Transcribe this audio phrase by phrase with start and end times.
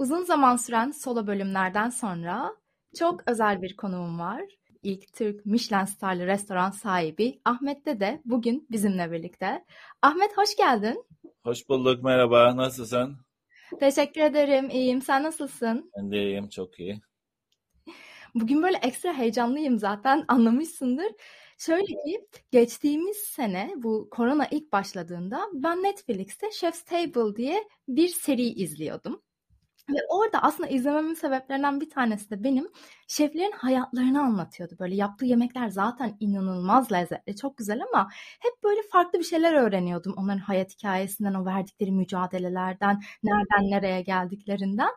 [0.00, 2.56] Uzun zaman süren solo bölümlerden sonra
[2.98, 4.42] çok özel bir konuğum var.
[4.82, 9.64] İlk Türk Michelin starlı restoran sahibi Ahmet de bugün bizimle birlikte.
[10.02, 11.04] Ahmet hoş geldin.
[11.44, 12.56] Hoş bulduk, merhaba.
[12.56, 13.16] Nasılsın?
[13.80, 15.02] Teşekkür ederim, iyiyim.
[15.02, 15.90] Sen nasılsın?
[15.96, 17.00] Ben de iyiyim, çok iyi.
[18.34, 21.12] Bugün böyle ekstra heyecanlıyım zaten anlamışsındır.
[21.58, 28.42] Şöyle ki geçtiğimiz sene bu korona ilk başladığında ben Netflix'te Chef's Table diye bir seri
[28.42, 29.22] izliyordum.
[29.94, 32.68] Ve orada aslında izlememin sebeplerinden bir tanesi de benim
[33.08, 34.76] şeflerin hayatlarını anlatıyordu.
[34.78, 38.10] Böyle yaptığı yemekler zaten inanılmaz lezzetli, çok güzel ama
[38.40, 40.14] hep böyle farklı bir şeyler öğreniyordum.
[40.16, 44.90] Onların hayat hikayesinden, o verdikleri mücadelelerden, nereden nereye geldiklerinden.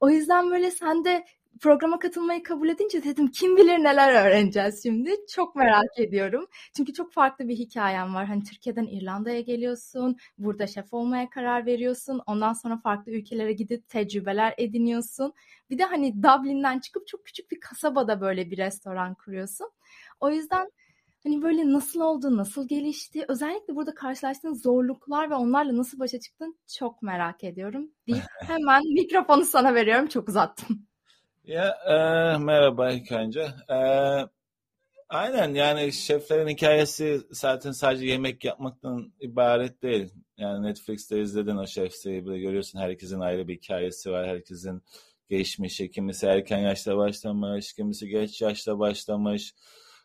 [0.00, 1.24] O yüzden böyle sen de
[1.60, 5.16] programa katılmayı kabul edince dedim kim bilir neler öğreneceğiz şimdi.
[5.30, 6.46] Çok merak ediyorum.
[6.76, 8.26] Çünkü çok farklı bir hikayem var.
[8.26, 10.16] Hani Türkiye'den İrlanda'ya geliyorsun.
[10.38, 12.20] Burada şef olmaya karar veriyorsun.
[12.26, 15.32] Ondan sonra farklı ülkelere gidip tecrübeler ediniyorsun.
[15.70, 19.70] Bir de hani Dublin'den çıkıp çok küçük bir kasabada böyle bir restoran kuruyorsun.
[20.20, 20.70] O yüzden
[21.24, 26.58] hani böyle nasıl oldu, nasıl gelişti, özellikle burada karşılaştığın zorluklar ve onlarla nasıl başa çıktın
[26.78, 30.06] çok merak ediyorum deyip hemen mikrofonu sana veriyorum.
[30.06, 30.86] Çok uzattım.
[31.44, 31.92] Ya e,
[32.38, 33.40] merhaba ilk önce.
[33.68, 33.76] E,
[35.08, 40.12] aynen yani şeflerin hikayesi zaten sadece yemek yapmaktan ibaret değil.
[40.36, 44.28] Yani Netflix'te izledin o şef seriyi görüyorsun herkesin ayrı bir hikayesi var.
[44.28, 44.82] Herkesin
[45.28, 45.90] geçmişi.
[45.90, 49.54] Kimisi erken yaşta başlamış, kimisi geç yaşta başlamış.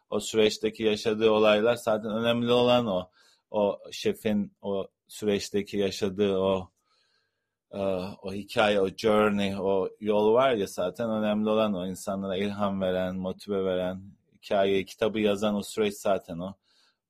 [0.09, 3.09] O süreçteki yaşadığı olaylar zaten önemli olan o.
[3.51, 6.71] O şefin o süreçteki yaşadığı o
[7.71, 13.15] o hikaye, o journey, o yol var ya zaten önemli olan o insanlara ilham veren,
[13.15, 14.01] motive veren,
[14.33, 16.53] hikayeyi, kitabı yazan o süreç zaten o.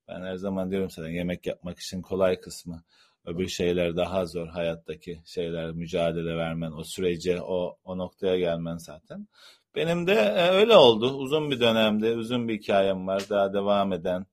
[0.07, 2.83] Ben her zaman diyorum zaten yemek yapmak için kolay kısmı.
[3.25, 9.27] Öbür şeyler daha zor hayattaki şeyler, mücadele vermen, o sürece, o, o noktaya gelmen zaten.
[9.75, 11.17] Benim de e, öyle oldu.
[11.17, 13.23] Uzun bir dönemde, uzun bir hikayem var.
[13.29, 14.25] Daha devam eden.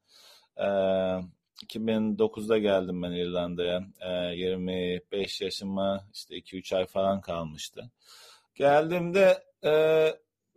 [0.58, 0.66] Ee,
[1.62, 3.86] 2009'da geldim ben İrlanda'ya.
[4.00, 7.90] E, 25 yaşıma işte 2-3 ay falan kalmıştı.
[8.54, 9.72] Geldiğimde e,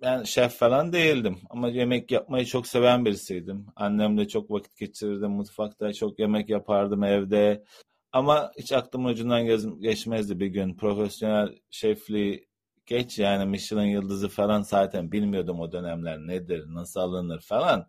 [0.02, 3.66] ben şef falan değildim ama yemek yapmayı çok seven birisiydim.
[3.76, 5.32] Annemle çok vakit geçirirdim.
[5.32, 7.64] Mutfakta çok yemek yapardım evde.
[8.12, 9.46] Ama hiç aklımın ucundan
[9.82, 10.74] geçmezdi bir gün.
[10.74, 12.50] Profesyonel şefliği
[12.86, 17.88] geç yani Michelin yıldızı falan zaten bilmiyordum o dönemler nedir, nasıl alınır falan.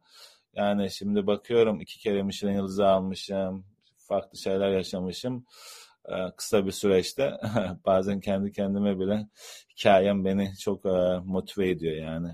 [0.55, 3.65] Yani şimdi bakıyorum iki kere Michelin yıldızı almışım.
[3.97, 5.47] Farklı şeyler yaşamışım.
[6.09, 7.41] Ee, kısa bir süreçte
[7.87, 9.27] bazen kendi kendime bile
[9.71, 12.29] hikayem beni çok e, motive ediyor yani.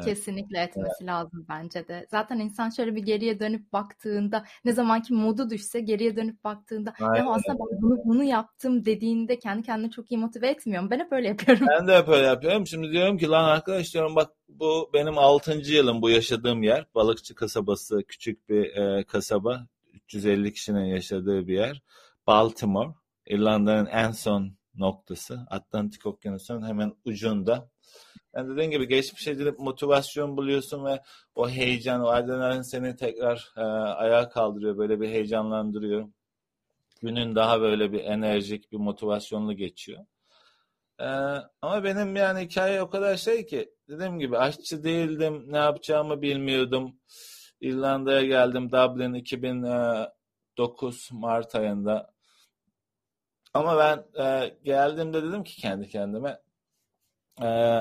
[0.00, 1.08] Kesinlikle etmesi evet.
[1.08, 2.06] lazım bence de.
[2.10, 7.26] Zaten insan şöyle bir geriye dönüp baktığında ne zamanki modu düşse geriye dönüp baktığında ya
[7.28, 10.90] aslında ben bunu, bunu yaptım dediğinde kendi kendine çok iyi motive etmiyorum.
[10.90, 11.66] Ben hep öyle yapıyorum.
[11.70, 12.66] Ben de hep öyle yapıyorum.
[12.66, 15.52] Şimdi diyorum ki lan arkadaş diyorum bak bu benim 6.
[15.52, 16.86] yılım bu yaşadığım yer.
[16.94, 19.66] Balıkçı kasabası küçük bir e, kasaba.
[19.94, 21.82] 350 kişinin yaşadığı bir yer.
[22.26, 22.94] Baltimore.
[23.26, 25.46] İrlanda'nın en son noktası.
[25.50, 27.68] Atlantik Okyanusu'nun hemen ucunda.
[28.36, 31.02] Yani dediğin gibi geçmişe gidip motivasyon buluyorsun ve
[31.34, 34.78] o heyecan, o adrenalin seni tekrar e, ayağa kaldırıyor.
[34.78, 36.08] Böyle bir heyecanlandırıyor.
[37.02, 40.04] Günün daha böyle bir enerjik, bir motivasyonlu geçiyor.
[41.00, 41.04] Ee,
[41.62, 45.44] ama benim yani hikaye o kadar şey ki dediğim gibi aşçı değildim.
[45.52, 47.00] Ne yapacağımı bilmiyordum.
[47.60, 48.72] İrlanda'ya geldim.
[48.72, 52.14] Dublin 2009 Mart ayında.
[53.54, 56.40] Ama ben e, geldiğimde dedim ki kendi kendime
[57.42, 57.80] e,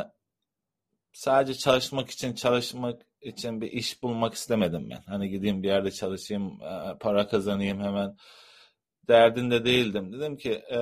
[1.13, 5.01] sadece çalışmak için çalışmak için bir iş bulmak istemedim ben.
[5.07, 8.17] Hani gideyim bir yerde çalışayım, e, para kazanayım hemen
[9.07, 10.13] derdinde değildim.
[10.13, 10.77] Dedim ki e,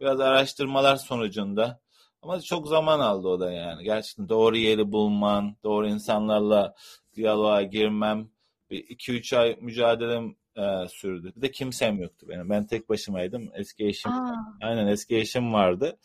[0.00, 1.80] biraz araştırmalar sonucunda
[2.22, 3.84] ama çok zaman aldı o da yani.
[3.84, 6.74] Gerçekten doğru yeri bulman, doğru insanlarla
[7.14, 8.30] diyaloğa girmem.
[8.70, 11.32] Bir iki üç ay mücadelem e, sürdü.
[11.36, 12.50] Bir de kimsem yoktu benim.
[12.50, 13.50] Ben tek başımaydım.
[13.54, 14.34] Eski eşim, Aa.
[14.62, 15.98] aynen eski eşim vardı.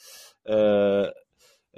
[0.50, 0.56] E,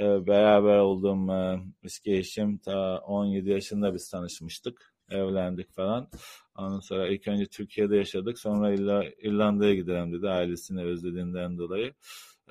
[0.02, 4.94] e, beraber olduğum e, eski eşim ta 17 yaşında biz tanışmıştık.
[5.10, 6.10] Evlendik falan.
[6.58, 8.40] Ondan sonra ilk önce Türkiye'de yaşadık.
[8.40, 8.74] Sonra
[9.22, 11.94] İrlanda'ya gidelim dedi ailesini özlediğinden dolayı.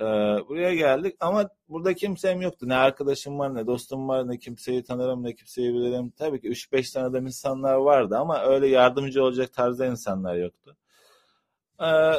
[0.01, 0.05] Ee,
[0.49, 2.69] buraya geldik ama burada kimsem yoktu.
[2.69, 6.13] Ne arkadaşım var ne dostum var ne kimseyi tanırım ne kimseyi bilirim.
[6.19, 10.77] Tabii ki 3-5 tanıdığım insanlar vardı ama öyle yardımcı olacak tarzda insanlar yoktu.
[11.81, 12.13] Ee,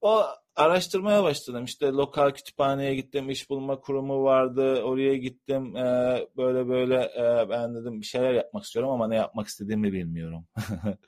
[0.00, 0.24] o
[0.56, 1.64] araştırmaya başladım.
[1.64, 4.82] İşte lokal kütüphaneye gittim, iş bulma kurumu vardı.
[4.82, 5.76] Oraya gittim.
[5.76, 10.46] Ee, böyle böyle e, ben dedim bir şeyler yapmak istiyorum ama ne yapmak istediğimi bilmiyorum.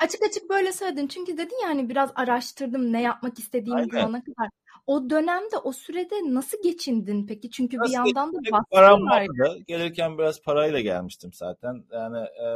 [0.00, 1.06] açık açık böyle söyledin.
[1.06, 3.90] Çünkü dedin yani biraz araştırdım ne yapmak istediğimi Aynen.
[3.90, 4.48] bulana kadar.
[4.86, 7.50] O dönemde, o sürede nasıl geçindin peki?
[7.50, 9.28] Çünkü Nasıl bir yandan da baskı Param vardı.
[9.38, 9.58] vardı.
[9.66, 11.84] Gelirken biraz parayla gelmiştim zaten.
[11.92, 12.48] Yani e,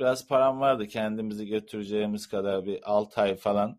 [0.00, 3.78] biraz param vardı kendimizi götüreceğimiz kadar bir 6 ay falan.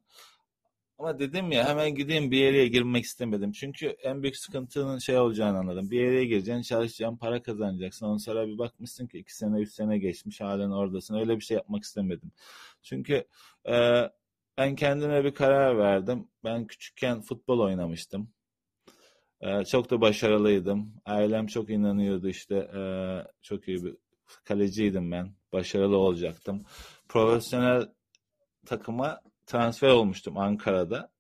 [1.00, 3.52] Ama dedim ya hemen gideyim bir yere girmek istemedim.
[3.52, 5.92] Çünkü en büyük sıkıntının şey olacağını anladım.
[5.92, 8.06] Bir yere gireceksin, çalışacaksın, para kazanacaksın.
[8.06, 11.16] Ondan sonra bir bakmışsın ki iki sene, üç sene geçmiş halen oradasın.
[11.16, 12.32] Öyle bir şey yapmak istemedim.
[12.84, 13.28] Çünkü
[13.70, 14.04] e,
[14.58, 16.28] ben kendime bir karar verdim.
[16.44, 18.30] Ben küçükken futbol oynamıştım.
[19.42, 20.94] E, çok da başarılıydım.
[21.06, 22.56] Ailem çok inanıyordu işte.
[22.56, 22.82] E,
[23.42, 23.96] çok iyi bir
[24.44, 25.34] kaleciydim ben.
[25.54, 26.66] Başarılı olacaktım.
[27.10, 27.88] Profesyonel
[28.66, 31.12] takıma transfer olmuştum Ankara'da.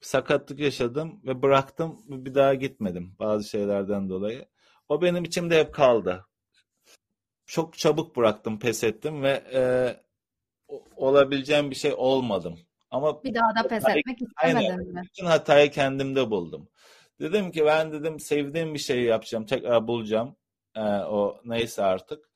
[0.00, 1.98] Sakatlık yaşadım ve bıraktım.
[2.08, 4.46] Bir daha gitmedim bazı şeylerden dolayı.
[4.88, 6.26] O benim içimde hep kaldı.
[7.46, 9.62] Çok çabuk bıraktım, pes ettim ve e,
[10.96, 12.58] olabileceğim bir şey olmadım.
[12.90, 15.02] Ama bir daha da pes etmek istemedin mi?
[15.04, 16.68] Bütün hatayı kendimde buldum.
[17.20, 20.36] Dedim ki ben dedim sevdiğim bir şeyi yapacağım, tekrar bulacağım.
[20.74, 22.33] E, o neyse artık.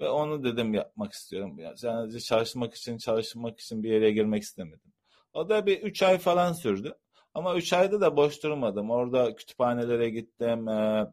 [0.00, 1.58] Ve onu dedim yapmak istiyorum.
[1.58, 4.92] Yani sadece çalışmak için çalışmak için bir yere girmek istemedim.
[5.32, 6.94] O da bir üç ay falan sürdü.
[7.34, 8.90] Ama üç ayda da boş durmadım.
[8.90, 10.68] Orada kütüphanelere gittim.
[10.68, 11.06] Ee,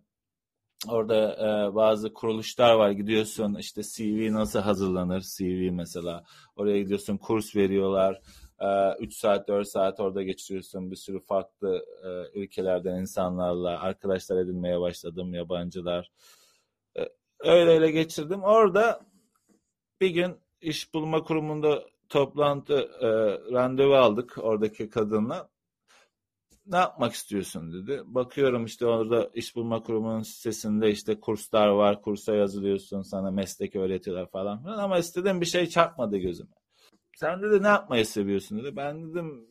[0.88, 2.92] orada e, bazı kuruluşlar var.
[2.92, 5.22] Gidiyorsun işte CV nasıl hazırlanır?
[5.22, 6.24] CV mesela.
[6.56, 8.22] Oraya gidiyorsun kurs veriyorlar.
[9.00, 10.92] 3 saat 4 saat orada geçiriyorsun.
[10.92, 15.34] Bir sürü farklı e, ülkelerden insanlarla arkadaşlar edinmeye başladım.
[15.34, 16.12] Yabancılar
[17.44, 18.44] öyle öyle geçirdim.
[18.44, 19.02] Orada
[20.02, 23.08] bir gün iş bulma kurumunda toplantı e,
[23.54, 25.50] randevu aldık oradaki kadınla.
[26.66, 28.02] Ne yapmak istiyorsun dedi.
[28.06, 32.02] Bakıyorum işte orada iş bulma kurumunun sitesinde işte kurslar var.
[32.02, 36.50] Kursa yazılıyorsun sana meslek öğretiyorlar falan filan ama istediğim bir şey çarpmadı gözüme.
[37.16, 38.76] Sen dedi ne yapmayı seviyorsun dedi.
[38.76, 39.48] Ben dedim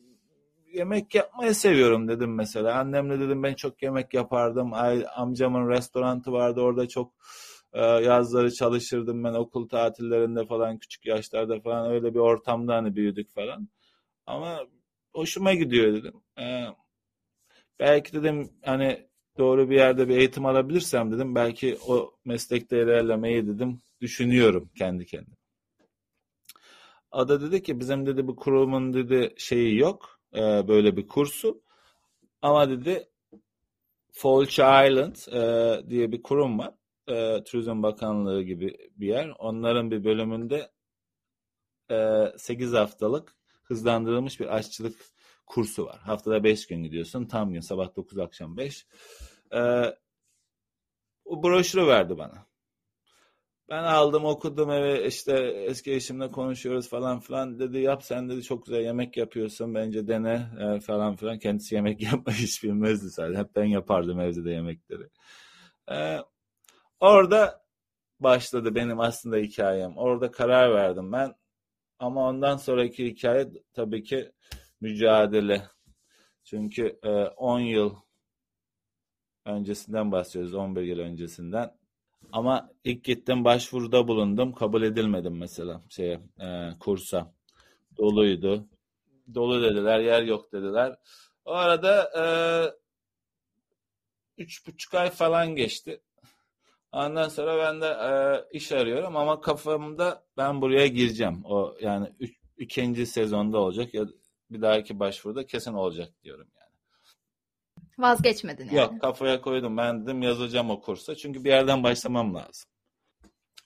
[0.73, 2.79] yemek yapmayı seviyorum dedim mesela.
[2.79, 4.73] Annemle dedim ben çok yemek yapardım.
[4.73, 7.13] Ay, amcamın restorantı vardı orada çok
[7.81, 13.69] yazları çalışırdım ben okul tatillerinde falan küçük yaşlarda falan öyle bir ortamda hani büyüdük falan.
[14.25, 14.67] Ama
[15.13, 16.13] hoşuma gidiyor dedim.
[16.39, 16.65] Ee,
[17.79, 23.81] belki dedim hani doğru bir yerde bir eğitim alabilirsem dedim belki o meslekte ilerlemeyi dedim
[24.01, 25.35] düşünüyorum kendi kendime.
[27.11, 31.61] O da dedi ki bizim dedi bu kurumun dedi şeyi yok e, böyle bir kursu
[32.41, 33.09] ama dedi
[34.11, 36.73] Fulcher Island e, diye bir kurum var
[37.07, 39.29] e, Turizm Bakanlığı gibi bir yer.
[39.39, 40.71] Onların bir bölümünde
[41.91, 44.95] e, 8 haftalık hızlandırılmış bir aşçılık
[45.45, 45.99] kursu var.
[45.99, 47.25] Haftada 5 gün gidiyorsun.
[47.25, 48.87] Tam gün sabah 9 akşam 5.
[49.53, 49.59] E,
[51.25, 52.53] o broşürü verdi bana.
[53.69, 55.33] Ben aldım okudum eve işte
[55.67, 60.47] eski eşimle konuşuyoruz falan filan dedi yap sen dedi çok güzel yemek yapıyorsun bence dene
[60.59, 65.09] e, falan filan kendisi yemek yapmayı hiç bilmezdi zaten hep ben yapardım evde de yemekleri.
[65.91, 66.17] E,
[67.03, 67.63] Orada
[68.19, 69.97] başladı benim aslında hikayem.
[69.97, 71.35] Orada karar verdim ben.
[71.99, 74.31] Ama ondan sonraki hikaye tabii ki
[74.81, 75.63] mücadele.
[76.43, 76.99] Çünkü
[77.37, 77.95] 10 e, yıl
[79.45, 80.53] öncesinden bahsediyoruz.
[80.53, 81.77] 11 yıl öncesinden.
[82.31, 84.53] Ama ilk gittim başvuruda bulundum.
[84.53, 87.33] Kabul edilmedim mesela şeye, e, kursa.
[87.97, 88.67] Doluydu.
[89.33, 90.95] Dolu dediler, yer yok dediler.
[91.45, 92.25] O arada e,
[94.37, 96.01] üç buçuk ay falan geçti.
[96.93, 101.41] Ondan sonra ben de e, iş arıyorum ama kafamda ben buraya gireceğim.
[101.45, 104.03] O yani üç, ikinci sezonda olacak ya
[104.49, 106.71] bir dahaki başvuruda kesin olacak diyorum yani.
[107.97, 108.75] Vazgeçmedin yani.
[108.77, 109.77] Yok kafaya koydum.
[109.77, 111.15] Ben dedim yazacağım o kursa.
[111.15, 112.69] Çünkü bir yerden başlamam lazım.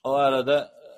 [0.04, 0.88] O arada e,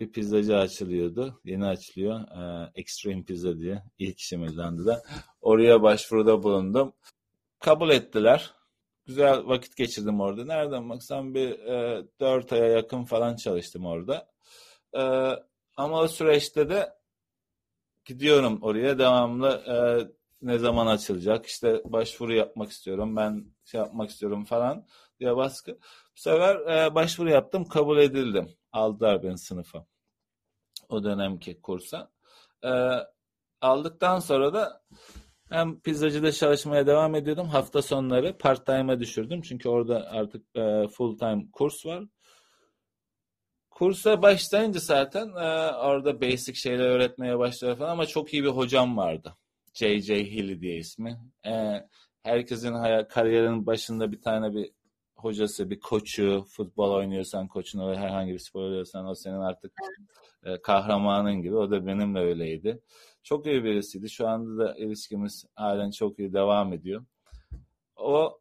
[0.00, 1.40] bir pizzacı açılıyordu.
[1.44, 2.20] Yeni açılıyor.
[2.20, 3.82] Ee, Extreme Pizza diye.
[3.98, 5.02] ilk işimizdendi de.
[5.40, 6.92] Oraya başvuruda bulundum.
[7.58, 8.55] Kabul ettiler
[9.06, 10.44] güzel vakit geçirdim orada.
[10.44, 14.28] Nereden baksam bir e, 4 aya yakın falan çalıştım orada.
[14.94, 15.02] E,
[15.76, 16.92] ama o süreçte de
[18.04, 19.76] gidiyorum oraya devamlı e,
[20.42, 24.86] ne zaman açılacak işte başvuru yapmak istiyorum ben şey yapmak istiyorum falan
[25.20, 25.72] diye baskı.
[26.16, 28.48] Bu sefer e, başvuru yaptım kabul edildim.
[28.72, 29.86] Aldılar beni sınıfa.
[30.88, 32.10] O dönemki kursa.
[32.64, 32.70] E,
[33.60, 34.82] aldıktan sonra da
[35.50, 37.48] hem pizzacıda çalışmaya devam ediyordum.
[37.48, 39.42] Hafta sonları part time'a düşürdüm.
[39.42, 42.04] Çünkü orada artık e, full time kurs var.
[43.70, 48.96] Kursa başlayınca zaten e, orada basic şeyler öğretmeye başladı falan ama çok iyi bir hocam
[48.96, 49.36] vardı.
[49.74, 50.24] J.J.
[50.30, 51.20] Hill diye ismi.
[51.46, 51.82] E,
[52.22, 54.70] herkesin hayal, kariyerinin başında bir tane bir
[55.16, 59.72] hocası, bir koçu, futbol oynuyorsan koçun, herhangi bir spor oynuyorsan o senin artık
[60.44, 61.56] e, kahramanın gibi.
[61.56, 62.80] O da benimle öyleydi.
[63.26, 64.10] Çok iyi birisiydi.
[64.10, 67.04] Şu anda da ilişkimiz halen çok iyi devam ediyor.
[67.96, 68.40] O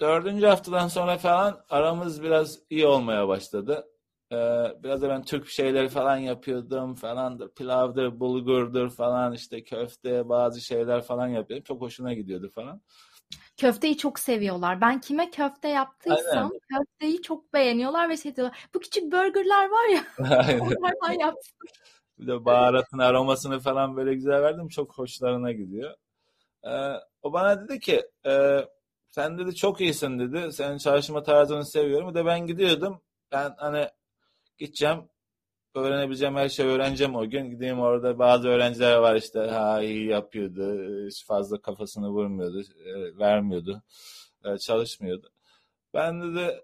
[0.00, 3.88] dördüncü haftadan sonra falan aramız biraz iyi olmaya başladı.
[4.32, 4.36] Ee,
[4.82, 7.54] biraz da ben Türk şeyleri falan yapıyordum falandır.
[7.54, 11.64] Pilavdır, bulgurdur falan işte köfte bazı şeyler falan yapıyordum.
[11.64, 12.82] Çok hoşuna gidiyordu falan.
[13.56, 14.80] Köfteyi çok seviyorlar.
[14.80, 16.60] Ben kime köfte yaptıysam Aynen.
[16.78, 18.68] köfteyi çok beğeniyorlar ve şey diyorlar.
[18.74, 20.04] Bu küçük burgerlar var ya
[20.60, 21.68] onlardan yaptım.
[22.20, 24.68] Bir de baharatın aromasını falan böyle güzel verdim.
[24.68, 25.94] Çok hoşlarına gidiyor.
[26.64, 28.64] Ee, o bana dedi ki e,
[29.10, 30.52] sen dedi çok iyisin dedi.
[30.52, 32.08] Senin çalışma tarzını seviyorum.
[32.10, 33.00] Bir de ben gidiyordum.
[33.32, 33.88] Ben hani
[34.58, 35.08] gideceğim
[35.74, 37.50] öğrenebileceğim her şeyi öğreneceğim o gün.
[37.50, 41.06] Gideyim orada bazı öğrenciler var işte ha iyi yapıyordu.
[41.06, 42.62] Hiç fazla kafasını vurmuyordu.
[42.84, 43.82] E, vermiyordu.
[44.44, 45.30] E, çalışmıyordu.
[45.94, 46.60] Ben dedi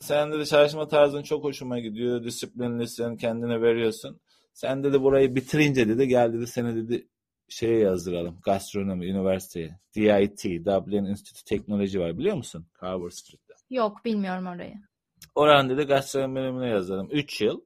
[0.00, 2.24] sen dedi çalışma tarzın çok hoşuma gidiyor.
[2.24, 4.20] Disiplinlisin, kendine veriyorsun.
[4.52, 7.08] Sen dedi burayı bitirince dedi gel dedi seni dedi
[7.48, 8.40] şeye yazdıralım.
[8.44, 9.78] Gastronomi üniversiteye.
[9.94, 12.66] DIT, Dublin Institute Teknoloji var biliyor musun?
[12.82, 13.54] Carver Street'te.
[13.70, 14.74] Yok bilmiyorum orayı.
[15.34, 17.08] Oran dedi gastronomi bölümüne yazalım.
[17.10, 17.60] 3 yıl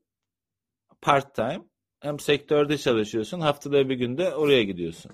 [1.02, 1.64] part time
[2.00, 3.40] hem sektörde çalışıyorsun.
[3.40, 5.12] Haftada bir günde oraya gidiyorsun.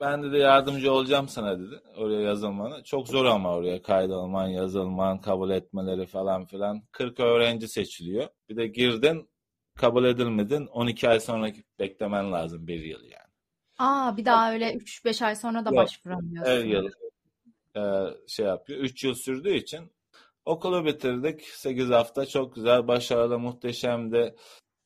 [0.00, 2.82] Ben de yardımcı olacağım sana dedi oraya yazılmana.
[2.82, 6.82] Çok zor ama oraya kaydolman, yazılman, kabul etmeleri falan filan.
[6.92, 8.28] 40 öğrenci seçiliyor.
[8.48, 9.28] Bir de girdin
[9.82, 13.32] kabul edilmedin 12 ay sonra beklemen lazım bir yıl yani.
[13.78, 16.52] Aa bir daha öyle 3-5 ay sonra da başvuramıyorsun.
[16.52, 16.88] Her yıl
[17.76, 17.82] e,
[18.28, 18.80] şey yapıyor.
[18.80, 19.92] 3 yıl sürdüğü için
[20.44, 21.42] okulu bitirdik.
[21.42, 24.34] 8 hafta çok güzel, başarılı, muhteşemdi.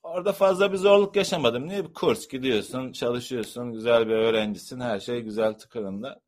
[0.03, 1.69] Orada fazla bir zorluk yaşamadım.
[1.69, 1.85] Niye?
[1.85, 6.21] Bir kurs gidiyorsun, çalışıyorsun, güzel bir öğrencisin, her şey güzel tıkırında.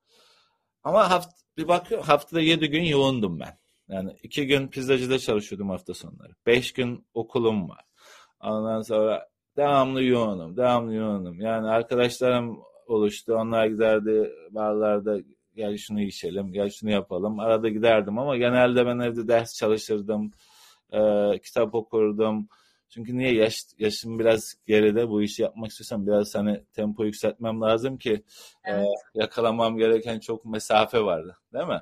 [0.83, 3.59] Ama haft bir bakıyor haftada 7 gün yoğundum ben.
[3.89, 6.33] Yani iki gün pizzacıda çalışıyordum hafta sonları.
[6.47, 7.88] Beş gün okulum var.
[8.41, 11.41] Ondan sonra devamlı yoğunum, devamlı yoğunum.
[11.41, 13.35] Yani arkadaşlarım oluştu.
[13.35, 15.19] Onlar giderdi barlarda
[15.57, 17.41] gel şunu içelim, gel şunu yapalım.
[17.41, 20.33] Arada giderdim ama genelde ben evde ders çalışırdım,
[20.93, 21.01] e,
[21.39, 22.49] kitap okurdum.
[22.91, 27.99] Çünkü niye yaş, yaşım biraz geride bu işi yapmak istiyorsam biraz hani tempo yükseltmem lazım
[27.99, 28.13] ki
[28.65, 28.85] e, evet.
[28.85, 31.37] e, yakalamam gereken çok mesafe vardı.
[31.53, 31.81] Değil mi?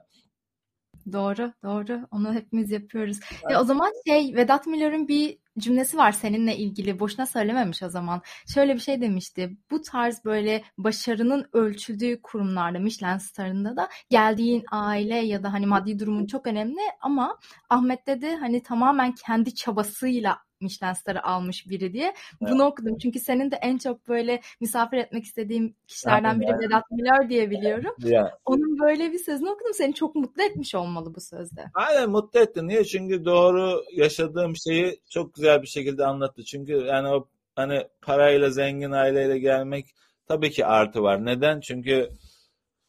[1.13, 2.07] Doğru, doğru.
[2.11, 3.21] Onu hepimiz yapıyoruz.
[3.33, 3.53] Evet.
[3.53, 7.01] E, o zaman şey Vedat Milor'un bir cümlesi var seninle ilgili.
[7.01, 8.23] Boşuna söylememiş o zaman.
[8.55, 9.57] Şöyle bir şey demişti.
[9.71, 15.99] Bu tarz böyle başarının ölçüldüğü kurumlarda Michelin starında da geldiğin aile ya da hani maddi
[15.99, 17.39] durumun çok önemli ama
[17.71, 22.05] Ahmet dedi hani tamamen kendi çabasıyla Michelin starı almış biri diye.
[22.05, 22.53] Evet.
[22.53, 22.99] Bunu okudum.
[22.99, 27.95] Çünkü senin de en çok böyle misafir etmek istediğim kişilerden biri Vedat Milor diye biliyorum.
[27.99, 28.31] Yani.
[28.45, 29.75] Onun böyle bir sözünü okudum.
[29.75, 31.65] Seni çok mutlu etmiş olmalı bu sözde.
[31.75, 32.67] Aynen mutlu etti.
[32.67, 32.85] Niye?
[32.85, 36.45] Çünkü doğru yaşadığım şeyi çok güzel bir şekilde anlattı.
[36.45, 39.87] Çünkü yani o hani parayla zengin aileyle gelmek
[40.29, 41.25] tabii ki artı var.
[41.25, 41.61] Neden?
[41.61, 42.11] Çünkü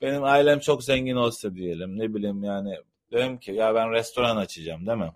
[0.01, 2.75] benim ailem çok zengin olsa diyelim ne bileyim yani
[3.11, 5.11] diyorum ki ya ben restoran açacağım değil mi?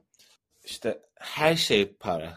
[0.66, 2.34] İşte her şey para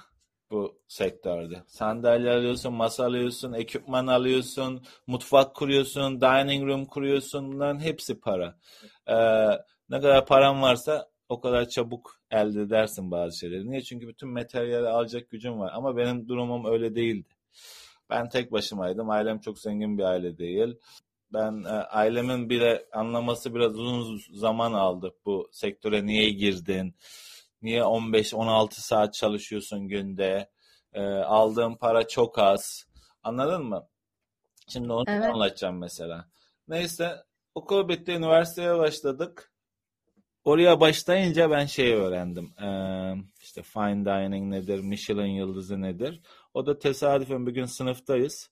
[0.50, 1.62] bu sektörde.
[1.66, 7.52] Sandalye alıyorsun, masa alıyorsun, ekipman alıyorsun, mutfak kuruyorsun, dining room kuruyorsun.
[7.52, 8.58] Bunların hepsi para.
[9.06, 9.14] Ee,
[9.90, 13.70] ne kadar param varsa o kadar çabuk elde edersin bazı şeyleri.
[13.70, 13.82] Niye?
[13.82, 15.72] Çünkü bütün materyali alacak gücüm var.
[15.74, 17.28] Ama benim durumum öyle değildi.
[18.10, 19.10] Ben tek başımaydım.
[19.10, 20.76] Ailem çok zengin bir aile değil.
[21.32, 25.14] Ben e, ailemin bile anlaması biraz uzun zaman aldı.
[25.26, 26.94] Bu sektöre niye girdin?
[27.64, 30.50] Niye 15-16 saat çalışıyorsun günde?
[30.92, 32.86] E, aldığın para çok az.
[33.22, 33.88] Anladın mı?
[34.68, 35.24] Şimdi onu evet.
[35.24, 36.28] anlatacağım mesela.
[36.68, 39.52] Neyse okul bitti, üniversiteye başladık.
[40.44, 42.54] Oraya başlayınca ben şey öğrendim.
[42.62, 46.20] Ee, işte fine dining nedir, Michelin yıldızı nedir.
[46.54, 48.50] O da tesadüfen bir gün sınıftayız.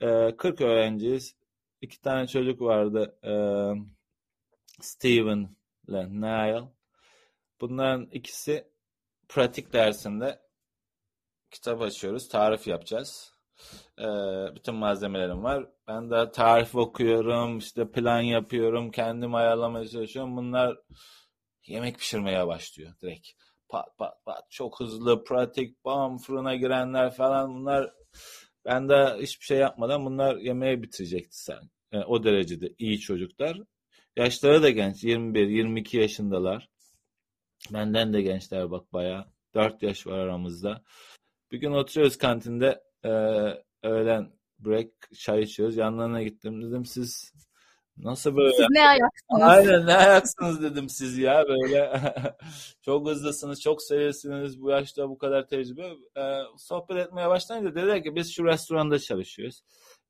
[0.00, 1.34] Ee, 40 öğrenciyiz.
[1.80, 3.18] İki tane çocuk vardı.
[3.24, 3.72] Ee,
[4.80, 5.56] Steven
[5.88, 6.77] ile Niall.
[7.60, 8.64] Bunların ikisi
[9.28, 10.40] pratik dersinde
[11.50, 12.28] kitap açıyoruz.
[12.28, 13.32] Tarif yapacağız.
[13.98, 14.04] Ee,
[14.54, 15.66] bütün malzemelerim var.
[15.88, 20.36] Ben de tarif okuyorum, işte plan yapıyorum, kendim ayarlamaya çalışıyorum.
[20.36, 20.78] Bunlar
[21.66, 23.28] yemek pişirmeye başlıyor direkt.
[23.68, 27.92] Pat pat pat çok hızlı, pratik, bam fırına girenler falan bunlar
[28.64, 31.60] ben de hiçbir şey yapmadan bunlar yemeği bitirecekti sen.
[31.92, 33.58] e, o derecede iyi çocuklar.
[34.16, 35.04] Yaşları da genç.
[35.04, 36.68] 21-22 yaşındalar.
[37.72, 39.26] Benden de gençler bak bayağı.
[39.54, 40.82] 4 yaş var aramızda.
[41.52, 42.82] Bir gün oturuyoruz kantinde.
[43.04, 43.10] E,
[43.82, 44.88] öğlen break
[45.18, 45.76] çay içiyoruz.
[45.76, 46.62] Yanlarına gittim.
[46.62, 47.32] Dedim siz
[47.96, 48.56] nasıl böyle?
[48.56, 49.42] Siz ne ayaksınız?
[49.42, 52.02] Aynen ne ayaksınız dedim siz ya böyle.
[52.82, 55.86] çok hızlısınız, çok seviyorsunuz bu yaşta bu kadar tecrübe.
[56.16, 59.62] Ee, sohbet etmeye başlayınca dediler ki biz şu restoranda çalışıyoruz.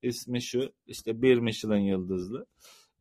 [0.02, 2.46] İsmi şu işte bir Michelin yıldızlı.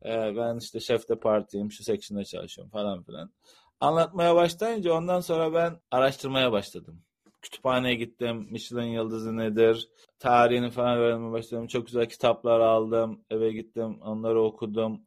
[0.04, 3.32] Ee, ben işte şef de partiyim şu section'da çalışıyorum falan filan.
[3.80, 7.02] Anlatmaya başlayınca ondan sonra ben araştırmaya başladım.
[7.42, 8.46] Kütüphaneye gittim.
[8.50, 9.88] Michelin yıldızı nedir?
[10.18, 11.66] Tarihini falan öğrenmeye başladım.
[11.66, 13.24] Çok güzel kitaplar aldım.
[13.30, 14.00] Eve gittim.
[14.02, 15.00] Onları okudum.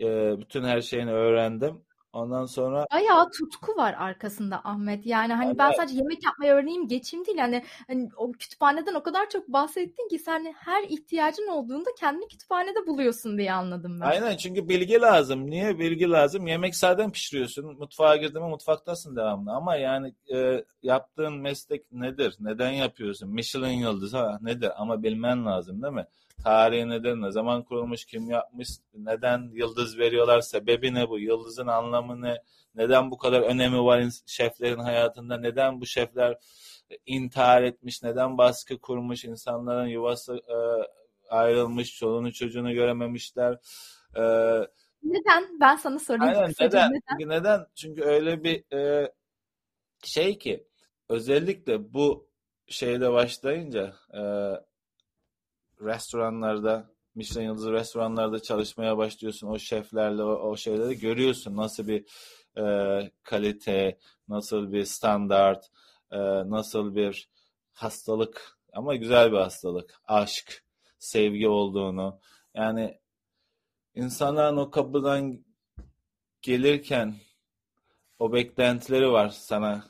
[0.00, 1.84] Ee, bütün her şeyini öğrendim.
[2.12, 5.06] Ondan sonra Bayağı tutku var arkasında Ahmet.
[5.06, 5.76] Yani hani ben Evet.
[5.76, 7.38] sadece yemek yapmayı öğreneyim geçeyim değil.
[7.38, 12.86] Yani hani o kütüphaneden o kadar çok bahsettin ki sen her ihtiyacın olduğunda kendini kütüphanede
[12.86, 14.06] buluyorsun diye anladım ben.
[14.06, 15.50] Aynen çünkü bilgi lazım.
[15.50, 16.46] Niye bilgi lazım?
[16.46, 17.78] Yemek zaten pişiriyorsun.
[17.78, 19.52] Mutfağa girdin mi mutfaktasın devamlı.
[19.52, 22.36] Ama yani e, yaptığın meslek nedir?
[22.40, 23.30] Neden yapıyorsun?
[23.30, 24.70] Michelin yıldızı ha, nedir?
[24.76, 26.06] Ama bilmen lazım değil mi?
[26.44, 27.14] Tarihi nedir?
[27.14, 28.04] Ne zaman kurulmuş?
[28.04, 28.68] Kim yapmış?
[28.94, 30.40] Neden yıldız veriyorlar?
[30.40, 31.18] Sebebi ne bu?
[31.18, 32.36] Yıldızın anlamı ne?
[32.74, 35.36] Neden bu kadar önemi var şeflerin hayatında?
[35.38, 36.38] Neden bu şefler
[37.06, 38.02] intihar etmiş?
[38.02, 39.24] Neden baskı kurmuş?
[39.24, 40.56] İnsanların yuvası e,
[41.30, 43.52] ayrılmış, çoluğunu çocuğunu görememişler.
[44.16, 44.22] E,
[45.02, 45.60] Neden?
[45.60, 46.90] Ben sana sorayım aynen neden?
[46.90, 47.00] neden?
[47.10, 47.66] Çünkü neden?
[47.74, 49.12] Çünkü öyle bir e,
[50.04, 50.66] şey ki
[51.08, 52.28] özellikle bu
[52.66, 54.20] şeyde başlayınca e,
[55.80, 59.48] restoranlarda Michelin yıldızı restoranlarda çalışmaya başlıyorsun.
[59.48, 61.56] O şeflerle o, o şeyleri görüyorsun.
[61.56, 62.04] Nasıl bir
[62.58, 62.64] e,
[63.22, 65.66] kalite, nasıl bir standart,
[66.10, 66.18] e,
[66.50, 67.30] nasıl bir
[67.72, 70.00] hastalık ama güzel bir hastalık.
[70.04, 70.64] Aşk,
[70.98, 72.20] sevgi olduğunu.
[72.54, 73.00] Yani
[73.94, 75.44] insanların o kapıdan
[76.42, 77.14] gelirken
[78.18, 79.84] o beklentileri var sana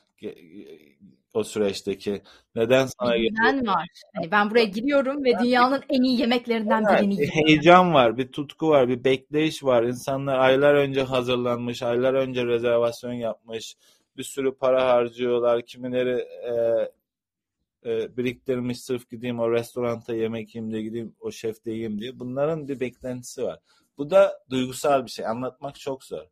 [1.38, 2.22] o süreçteki.
[2.54, 3.88] Neden sana güven var.
[4.14, 7.46] Hani ben buraya giriyorum ve dünyanın en iyi yemeklerinden Evet, birini bir yiyorum.
[7.46, 9.82] heyecan var, bir tutku var, bir bekleyiş var.
[9.82, 13.76] İnsanlar aylar önce hazırlanmış, aylar önce rezervasyon yapmış,
[14.16, 15.62] bir sürü para harcıyorlar.
[15.66, 16.52] Kimileri e,
[17.86, 22.18] e, biriktirmiş sırf gideyim o restoranta yemek yiyeyim diye gideyim o şefte yiyeyim diye.
[22.20, 23.58] Bunların bir beklentisi var.
[23.98, 25.26] Bu da duygusal bir şey.
[25.26, 26.24] Anlatmak çok zor.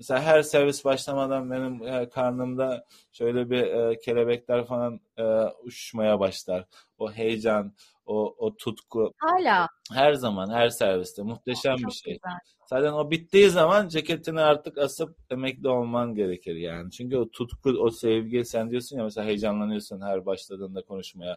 [0.00, 5.24] Mesela her servis başlamadan benim e, karnımda şöyle bir e, kelebekler falan e,
[5.62, 6.64] uçuşmaya başlar.
[6.98, 7.72] O heyecan,
[8.06, 9.12] o, o tutku.
[9.18, 12.12] Hala Her zaman, her serviste muhteşem bir çok şey.
[12.12, 12.38] güzel.
[12.66, 16.90] Zaten o bittiği zaman ceketini artık asıp emekli olman gerekir yani.
[16.90, 21.36] Çünkü o tutku, o sevgi sen diyorsun ya mesela heyecanlanıyorsun her başladığında konuşmaya.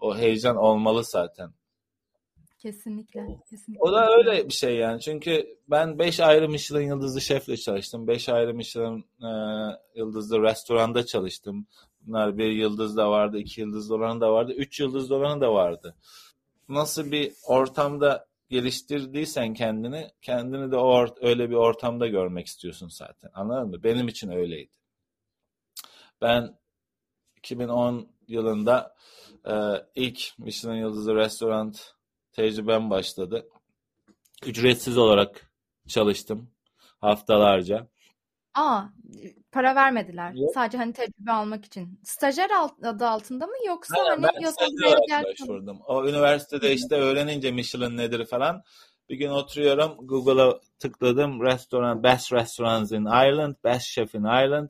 [0.00, 1.50] O heyecan olmalı zaten.
[2.60, 3.26] Kesinlikle.
[3.50, 3.82] Kesinlikle.
[3.82, 5.00] O da öyle bir şey yani.
[5.00, 8.06] Çünkü ben 5 ayrı Michelin yıldızlı şefle çalıştım.
[8.06, 9.30] 5 ayrı Michelin e,
[9.94, 11.66] yıldızlı restoranda çalıştım.
[12.00, 15.96] Bunlar bir yıldız da vardı, iki yıldızlı olanı da vardı, üç yıldızlı olanı da vardı.
[16.68, 23.30] Nasıl bir ortamda geliştirdiysen kendini, kendini de o öyle bir ortamda görmek istiyorsun zaten.
[23.34, 23.82] Anladın mı?
[23.82, 24.70] Benim için öyleydi.
[26.22, 26.58] Ben
[27.36, 28.94] 2010 yılında
[29.46, 29.54] e,
[29.94, 31.74] ilk Michelin yıldızlı restoran
[32.32, 33.48] tecrübem başladı.
[34.46, 35.50] Ücretsiz olarak
[35.88, 36.50] çalıştım
[37.00, 37.86] haftalarca.
[38.54, 38.82] Aa,
[39.52, 40.32] para vermediler.
[40.32, 40.50] Yok.
[40.54, 42.00] Sadece hani tecrübe almak için.
[42.04, 45.80] Stajyer alt- adı altında mı yoksa Aynen, hani ben yoksa buraya başvurdum.
[45.86, 48.62] O üniversitede işte öğrenince Michelin nedir falan.
[49.08, 51.42] Bir gün oturuyorum Google'a tıkladım.
[51.42, 54.68] Restoran, best restaurants in Ireland, best chef in Ireland.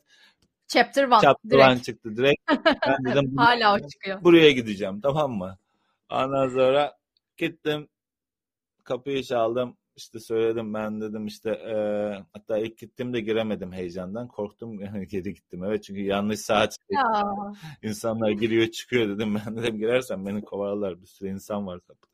[0.68, 1.68] Chapter 1 Chapter direkt.
[1.68, 2.51] one çıktı direkt.
[2.87, 4.25] Ben dedim Hala o çıkıyor.
[4.25, 5.59] buraya gideceğim tamam mı?
[6.11, 7.00] Ondan sonra
[7.40, 7.88] gittim
[8.85, 11.74] kapıyı çaldım işte söyledim ben dedim işte e,
[12.33, 15.64] hatta ilk gittiğimde giremedim heyecandan korktum geri gittim.
[15.64, 17.03] Evet çünkü yanlış saat Ya,
[17.83, 19.35] insanlar giriyor çıkıyor dedim.
[19.46, 22.11] Ben dedim girersem beni kovarlar bir sürü insan var kapıda.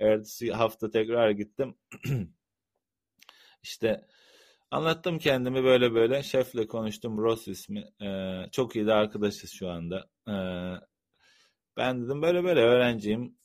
[0.00, 1.74] Ertesi hafta tekrar gittim.
[3.62, 4.06] İşte
[4.70, 6.22] anlattım kendimi böyle böyle.
[6.22, 7.84] Şefle konuştum Ross ismi.
[8.02, 10.08] Ee, çok iyi de arkadaşız şu anda.
[10.28, 10.32] Ee,
[11.76, 13.39] ben dedim böyle böyle öğrenciyim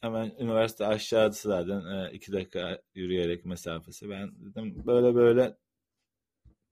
[0.00, 4.10] hemen üniversite aşağısı zaten e, iki dakika yürüyerek mesafesi.
[4.10, 5.56] Ben dedim böyle böyle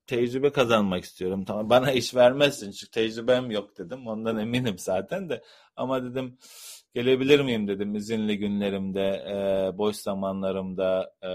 [0.07, 1.45] tecrübe kazanmak istiyorum.
[1.45, 4.07] Tamam bana iş vermezsin çünkü tecrübem yok dedim.
[4.07, 5.43] Ondan eminim zaten de.
[5.77, 6.39] Ama dedim
[6.95, 11.29] gelebilir miyim dedim izinli günlerimde, e, boş zamanlarımda e,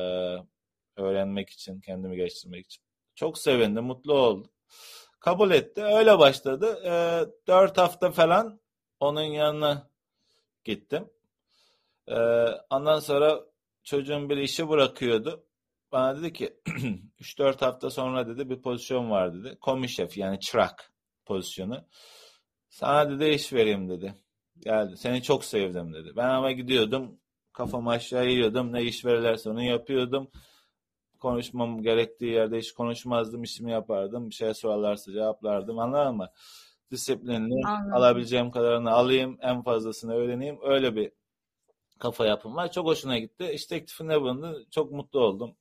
[1.01, 2.83] öğrenmek için, kendimi geliştirmek için.
[3.15, 4.51] Çok sevindim, mutlu oldum.
[5.19, 5.83] Kabul etti.
[5.83, 6.79] Öyle başladı.
[6.85, 6.91] E,
[7.47, 8.59] dört hafta falan
[8.99, 9.89] onun yanına
[10.63, 11.09] gittim.
[12.09, 13.39] Ee, ondan sonra
[13.83, 15.43] çocuğun bir işi bırakıyordu.
[15.91, 16.53] Bana dedi ki
[17.19, 19.57] 3-4 hafta sonra dedi bir pozisyon var dedi.
[19.61, 20.93] Komi şef yani çırak
[21.25, 21.85] pozisyonu.
[22.69, 24.15] Sana dedi iş vereyim dedi.
[24.59, 24.97] Geldi.
[24.97, 26.13] Seni çok sevdim dedi.
[26.17, 27.19] Ben ama gidiyordum.
[27.53, 28.73] Kafamı aşağı yiyordum.
[28.73, 30.31] Ne iş verirlerse onu yapıyordum.
[31.19, 33.43] Konuşmam gerektiği yerde hiç konuşmazdım.
[33.43, 34.29] işimi yapardım.
[34.29, 35.79] Bir şey sorarlarsa cevaplardım.
[35.79, 36.29] Anladın mı?
[36.91, 37.67] Disiplinli.
[37.67, 37.93] Anladım.
[37.93, 39.37] Alabileceğim kadarını alayım.
[39.41, 40.59] En fazlasını öğreneyim.
[40.63, 41.11] Öyle bir
[41.99, 42.71] kafa yapım var.
[42.71, 43.51] Çok hoşuna gitti.
[43.53, 44.65] İş teklifinde bulundu.
[44.71, 45.55] Çok mutlu oldum.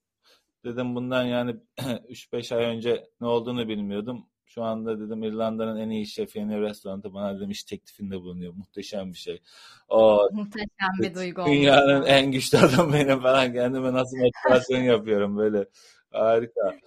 [0.64, 4.26] Dedim bundan yani 3-5 ay önce ne olduğunu bilmiyordum.
[4.44, 8.54] Şu anda dedim İrlanda'nın en iyi şefi, en iyi restoranı bana dedim iş teklifinde bulunuyor.
[8.54, 9.42] Muhteşem bir şey.
[9.88, 15.66] O Muhteşem bir duygu dünyanın en güçlü adamı benim falan kendime nasıl motivasyon yapıyorum böyle.
[16.10, 16.78] Harika.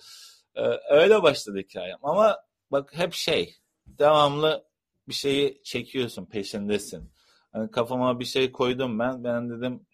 [0.55, 1.97] Ee, öyle başladı hikayem.
[2.03, 2.37] Ama
[2.71, 3.55] bak hep şey
[3.87, 4.63] devamlı
[5.07, 7.11] bir şeyi çekiyorsun, peşindesin.
[7.51, 9.23] Hani kafama bir şey koydum ben.
[9.23, 9.85] Ben dedim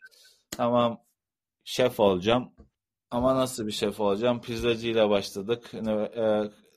[0.51, 1.01] tamam
[1.63, 2.53] şef olacağım.
[3.11, 4.41] Ama nasıl bir şef olacağım?
[4.41, 5.71] Pizzacıyla başladık.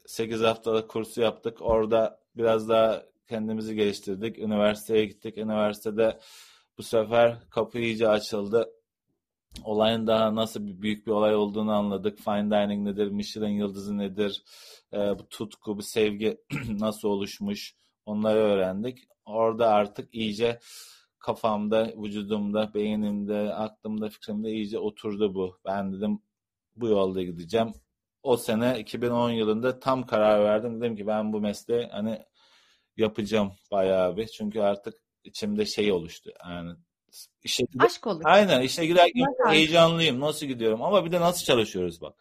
[0.06, 1.58] 8 haftalık kursu yaptık.
[1.60, 4.38] Orada biraz daha kendimizi geliştirdik.
[4.38, 5.38] Üniversiteye gittik.
[5.38, 6.18] Üniversitede
[6.78, 8.70] bu sefer kapı iyice açıldı.
[9.64, 12.18] Olayın daha nasıl bir büyük bir olay olduğunu anladık.
[12.18, 13.10] Fine dining nedir?
[13.10, 14.42] Michelin yıldızı nedir?
[14.92, 16.38] Ee, bu tutku, bu sevgi
[16.68, 17.74] nasıl oluşmuş?
[18.10, 19.08] Onları öğrendik.
[19.24, 20.58] Orada artık iyice
[21.18, 25.58] kafamda, vücudumda, beynimde, aklımda, fikrimde iyice oturdu bu.
[25.64, 26.22] Ben dedim
[26.76, 27.72] bu yolda gideceğim.
[28.22, 30.80] O sene 2010 yılında tam karar verdim.
[30.80, 32.22] Dedim ki ben bu mesleği hani
[32.96, 34.26] yapacağım bayağı bir.
[34.26, 34.94] Çünkü artık
[35.24, 36.30] içimde şey oluştu.
[36.44, 36.72] Yani
[37.42, 38.22] işe Aşk olur.
[38.24, 40.20] Aynen işe giderken heyecanlıyım.
[40.20, 40.82] Nasıl gidiyorum?
[40.82, 42.14] Ama bir de nasıl çalışıyoruz bak.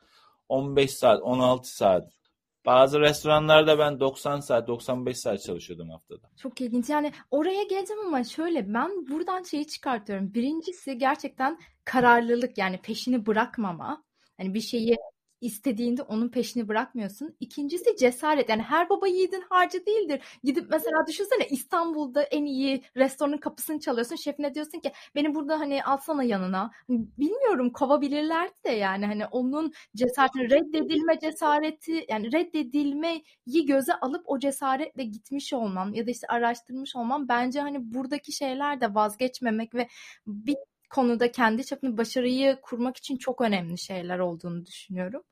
[0.50, 2.19] 15 saat, 16 saat.
[2.66, 6.30] Bazı restoranlarda ben 90 saat, 95 saat çalışıyordum haftada.
[6.38, 6.90] Çok ilginç.
[6.90, 10.34] Yani oraya geleceğim ama şöyle ben buradan şeyi çıkartıyorum.
[10.34, 14.04] Birincisi gerçekten kararlılık yani peşini bırakmama.
[14.38, 14.98] Hani bir şeyi
[15.42, 17.36] istediğinde onun peşini bırakmıyorsun.
[17.40, 18.50] İkincisi cesaret.
[18.50, 20.22] Yani her baba yiğidin harcı değildir.
[20.44, 24.16] Gidip mesela düşünsene İstanbul'da en iyi restoranın kapısını çalıyorsun.
[24.16, 26.72] Şefine diyorsun ki beni burada hani alsana yanına.
[26.88, 33.24] Hani bilmiyorum kovabilirlerdi de yani hani onun cesaretini reddedilme cesareti yani reddedilmeyi
[33.68, 38.82] göze alıp o cesaretle gitmiş olmam ya da işte araştırmış olmam bence hani buradaki şeyler
[38.82, 39.88] de vazgeçmemek ve
[40.28, 40.56] bir
[40.90, 45.24] konuda kendi çapında başarıyı kurmak için çok önemli şeyler olduğunu düşünüyorum.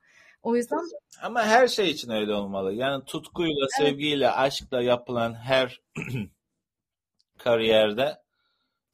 [0.42, 0.78] O yüzden
[1.22, 2.72] Ama her şey için öyle olmalı.
[2.74, 5.80] Yani tutkuyla, sevgiyle, aşkla yapılan her
[7.38, 8.22] kariyerde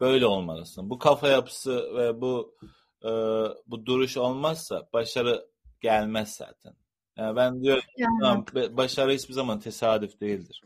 [0.00, 0.90] böyle olmalısın.
[0.90, 2.57] Bu kafa yapısı ve bu
[3.03, 3.11] e,
[3.66, 5.46] bu duruş olmazsa başarı
[5.81, 6.74] gelmez zaten.
[7.16, 8.44] Yani ben diyorum yani tamam,
[8.77, 10.62] başarı hiçbir zaman tesadüf değildir.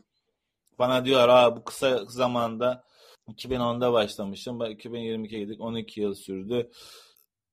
[0.79, 2.83] Bana diyor Aa, bu kısa zamanda
[3.31, 4.59] 2010'da başlamışım.
[4.59, 5.61] Bak 2022'ye gittik.
[5.61, 6.71] 12 yıl sürdü.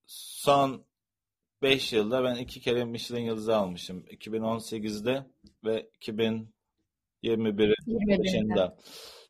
[0.07, 0.85] Son
[1.62, 4.05] 5 yılda ben iki kere Michelin yıldızı almışım.
[4.11, 5.27] 2018'de
[5.65, 6.53] ve 2021'in
[7.25, 8.19] 21'de.
[8.19, 8.77] başında.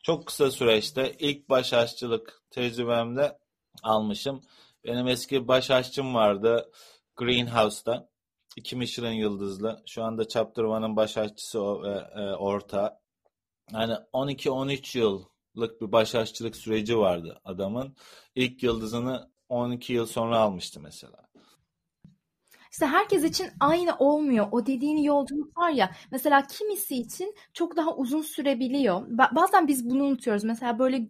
[0.02, 3.38] Çok kısa süreçte ilk baş aşçılık tecrübemde
[3.82, 4.40] almışım.
[4.84, 6.70] Benim eski baş aşçım vardı
[7.16, 8.08] Greenhouse'da.
[8.56, 9.82] İki Michelin yıldızlı.
[9.86, 12.98] Şu anda Chapter One'ın baş aşçısı o ve e, ortağı.
[13.72, 14.98] Yani 12-13
[15.56, 17.96] yıllık bir baş aşçılık süreci vardı adamın.
[18.34, 21.26] İlk yıldızını 12 yıl sonra almıştı mesela.
[22.72, 24.48] İşte herkes için aynı olmuyor.
[24.52, 25.90] O dediğin yolculuk var ya.
[26.10, 29.08] Mesela kimisi için çok daha uzun sürebiliyor.
[29.08, 30.44] Ba- Bazen biz bunu unutuyoruz.
[30.44, 31.08] Mesela böyle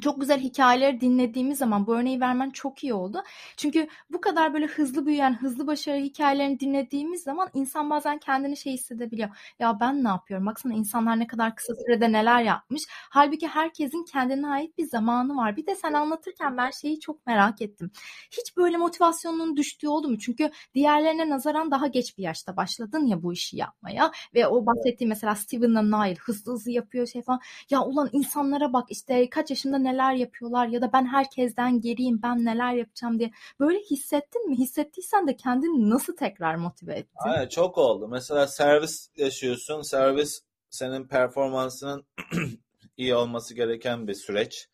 [0.00, 3.22] çok güzel hikayeleri dinlediğimiz zaman bu örneği vermen çok iyi oldu.
[3.56, 8.72] Çünkü bu kadar böyle hızlı büyüyen, hızlı başarı hikayelerini dinlediğimiz zaman insan bazen kendini şey
[8.72, 9.28] hissedebiliyor.
[9.58, 10.46] Ya ben ne yapıyorum?
[10.46, 12.82] Baksana insanlar ne kadar kısa sürede neler yapmış.
[12.88, 15.56] Halbuki herkesin kendine ait bir zamanı var.
[15.56, 17.90] Bir de sen anlatırken ben şeyi çok merak ettim.
[18.30, 20.18] Hiç böyle motivasyonun düştüğü oldu mu?
[20.18, 24.12] Çünkü diğerlerine nazaran daha geç bir yaşta başladın ya bu işi yapmaya.
[24.34, 27.40] Ve o bahsettiğim mesela Steven'la Nail hızlı hızlı yapıyor şey falan.
[27.70, 32.44] Ya ulan insanlara bak işte kaç yaşında neler yapıyorlar ya da ben herkesten geriyim ben
[32.44, 33.30] neler yapacağım diye.
[33.60, 34.58] Böyle hissettin mi?
[34.58, 37.16] Hissettiysen de kendini nasıl tekrar motive ettin?
[37.16, 38.08] Aynen çok oldu.
[38.08, 39.82] Mesela servis yaşıyorsun.
[39.82, 42.04] Servis senin performansının
[42.96, 44.68] iyi olması gereken bir süreç.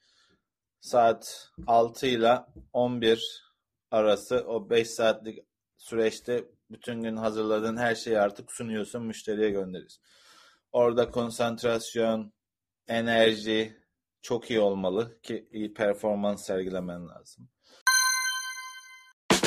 [0.80, 2.38] Saat 6 ile
[2.72, 3.48] 11
[3.90, 5.38] arası o 5 saatlik
[5.76, 10.02] süreçte bütün gün hazırladığın her şeyi artık sunuyorsun, müşteriye gönderiyorsun.
[10.72, 12.32] Orada konsantrasyon,
[12.88, 13.76] enerji
[14.22, 17.48] çok iyi olmalı ki iyi performans sergilemen lazım.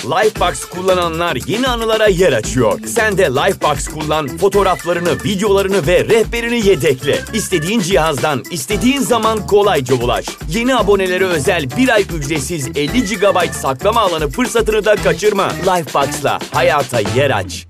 [0.06, 2.80] Lifebox kullananlar yeni anılara yer açıyor.
[2.86, 7.20] Sen de Lifebox kullan, fotoğraflarını, videolarını ve rehberini yedekle.
[7.34, 10.26] İstediğin cihazdan, istediğin zaman kolayca ulaş.
[10.50, 15.48] Yeni abonelere özel bir ay ücretsiz 50 GB saklama alanı fırsatını da kaçırma.
[15.50, 17.68] Lifebox'la hayata yer aç.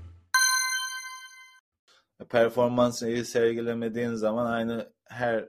[2.30, 5.44] Performansını iyi sergilemediğin zaman aynı her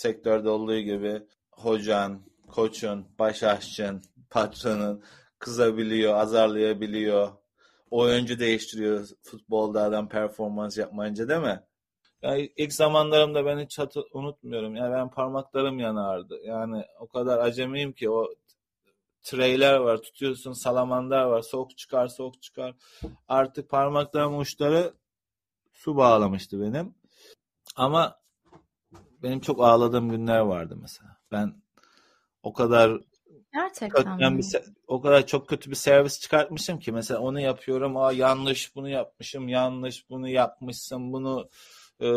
[0.00, 5.02] sektörde olduğu gibi hocan, koçun, baş aşçın, patronun
[5.38, 7.28] kızabiliyor, azarlayabiliyor.
[7.90, 11.60] Oyuncu değiştiriyor futbolda adam performans yapmayınca değil mi?
[12.22, 13.78] Yani ilk zamanlarımda ben hiç
[14.12, 14.76] unutmuyorum.
[14.76, 16.40] Yani ben parmaklarım yanardı.
[16.44, 18.28] Yani o kadar acemiyim ki o
[19.22, 22.74] treyler var tutuyorsun salamandar var soğuk çıkar soğuk çıkar.
[23.28, 24.94] Artık parmaklarım uçları
[25.72, 26.94] su bağlamıştı benim.
[27.76, 28.19] Ama
[29.22, 31.16] benim çok ağladığım günler vardı mesela.
[31.32, 31.54] Ben
[32.42, 33.00] o kadar
[33.52, 34.44] Gerçekten bir,
[34.86, 37.96] o kadar çok kötü bir servis çıkartmışım ki mesela onu yapıyorum.
[37.96, 39.48] Aa yanlış bunu yapmışım.
[39.48, 41.12] Yanlış bunu yapmışsın.
[41.12, 41.48] Bunu
[42.00, 42.08] e,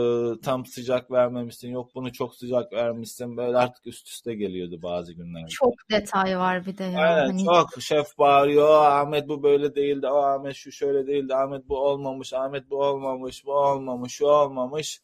[0.41, 1.69] tam sıcak vermemişsin.
[1.69, 3.37] Yok bunu çok sıcak vermişsin.
[3.37, 5.47] Böyle artık üst üste geliyordu bazı günler.
[5.47, 6.99] Çok detay var bir de ya.
[6.99, 7.45] Aynen hani...
[7.45, 7.81] çok.
[7.81, 8.85] Şef bağırıyor.
[8.85, 10.07] Ahmet bu böyle değildi.
[10.07, 11.35] O Ahmet şu şöyle değildi.
[11.35, 12.33] Ahmet bu olmamış.
[12.33, 13.45] Ahmet bu olmamış.
[13.45, 14.13] Bu olmamış.
[14.13, 15.01] Şu olmamış.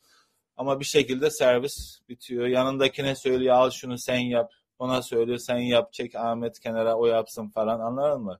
[0.59, 2.47] Ama bir şekilde servis bitiyor.
[2.47, 4.51] Yanındakine söylüyor al şunu sen yap.
[4.79, 8.39] Ona söylüyor sen yap çek Ahmet kenara o yapsın falan anladın mı?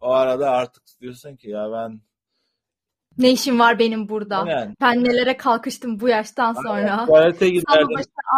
[0.00, 2.00] O arada artık diyorsun ki ya ben
[3.18, 4.36] ne işim var benim burada?
[4.36, 4.74] Aynen.
[4.80, 7.06] Ben nelere kalkıştım bu yaştan sonra.
[7.06, 7.88] Tuvalete giderdim.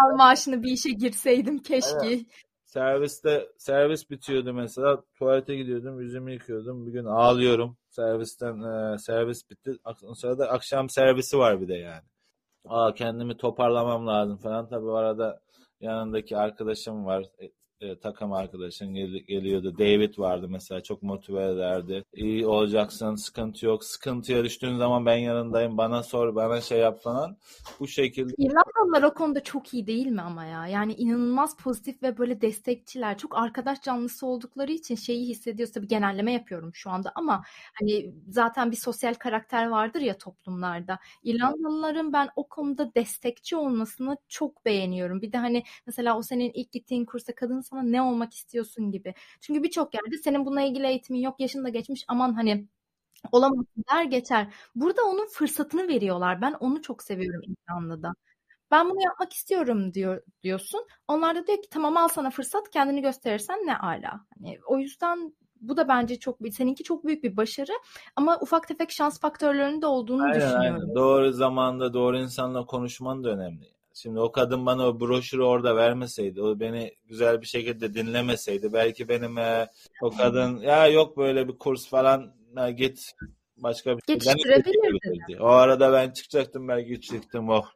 [0.04, 1.98] al maaşını bir işe girseydim keşke.
[2.02, 2.26] Aynen.
[2.64, 5.02] Serviste servis bitiyordu mesela.
[5.18, 6.86] Tuvalete gidiyordum, yüzümü yıkıyordum.
[6.86, 7.76] Bir gün ağlıyorum.
[7.90, 9.72] Servisten e, servis bitti.
[10.14, 12.02] Sonra da akşam servisi var bir de yani.
[12.64, 14.68] Aa kendimi toparlamam lazım falan.
[14.68, 15.40] Tabii o arada
[15.80, 17.24] yanındaki arkadaşım var.
[17.80, 19.78] E, takım arkadaşın gel, geliyordu.
[19.78, 22.04] David vardı mesela çok motive ederdi.
[22.14, 23.84] İyi olacaksın sıkıntı yok.
[23.84, 25.78] Sıkıntıya düştüğün zaman ben yanındayım.
[25.78, 27.36] Bana sor bana şey yap falan.
[27.80, 28.32] Bu şekilde.
[28.38, 30.66] İrlandalılar o konuda çok iyi değil mi ama ya?
[30.66, 33.18] Yani inanılmaz pozitif ve böyle destekçiler.
[33.18, 35.74] Çok arkadaş canlısı oldukları için şeyi hissediyoruz.
[35.74, 37.42] Tabii genelleme yapıyorum şu anda ama
[37.80, 40.98] hani zaten bir sosyal karakter vardır ya toplumlarda.
[41.22, 45.22] İrlandalıların ben o konuda destekçi olmasını çok beğeniyorum.
[45.22, 49.14] Bir de hani mesela o senin ilk gittiğin kursa kadın sana ne olmak istiyorsun gibi.
[49.40, 52.68] Çünkü birçok yerde senin bununla ilgili eğitimin yok, yaşın da geçmiş aman hani
[53.32, 54.54] olamazsın der geçer.
[54.74, 56.40] Burada onun fırsatını veriyorlar.
[56.40, 58.14] Ben onu çok seviyorum İrlanda'da.
[58.70, 60.86] Ben bunu yapmak istiyorum diyor diyorsun.
[61.08, 64.26] Onlar da diyor ki tamam al sana fırsat kendini gösterirsen ne ala.
[64.38, 67.72] Hani o yüzden bu da bence çok bir seninki çok büyük bir başarı
[68.16, 70.80] ama ufak tefek şans faktörlerinin de olduğunu aynen, düşünüyorum.
[70.82, 70.94] Aynen.
[70.94, 73.77] Doğru zamanda doğru insanla konuşman da önemli.
[74.02, 79.08] Şimdi o kadın bana o broşürü orada vermeseydi, o beni güzel bir şekilde dinlemeseydi, belki
[79.08, 79.68] benim e,
[80.02, 83.12] o kadın ya yok böyle bir kurs falan ha, git
[83.56, 85.40] başka bir şey.
[85.40, 87.70] O arada ben çıkacaktım belki çıktım o oh,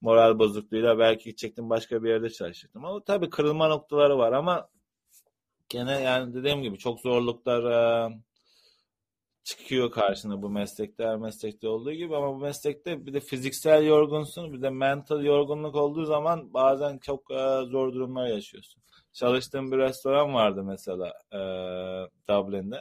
[0.00, 2.84] moral bozukluğuyla belki gidecektim başka bir yerde çalışacaktım.
[2.84, 4.68] Ama tabii kırılma noktaları var ama
[5.68, 8.10] gene yani dediğim gibi çok zorluklar e,
[9.46, 14.52] çıkıyor karşına bu meslekte her meslekte olduğu gibi ama bu meslekte bir de fiziksel yorgunsun
[14.52, 17.36] bir de mental yorgunluk olduğu zaman bazen çok e,
[17.70, 18.82] zor durumlar yaşıyorsun.
[19.12, 21.38] Çalıştığım bir restoran vardı mesela e,
[22.28, 22.80] Dublin'de.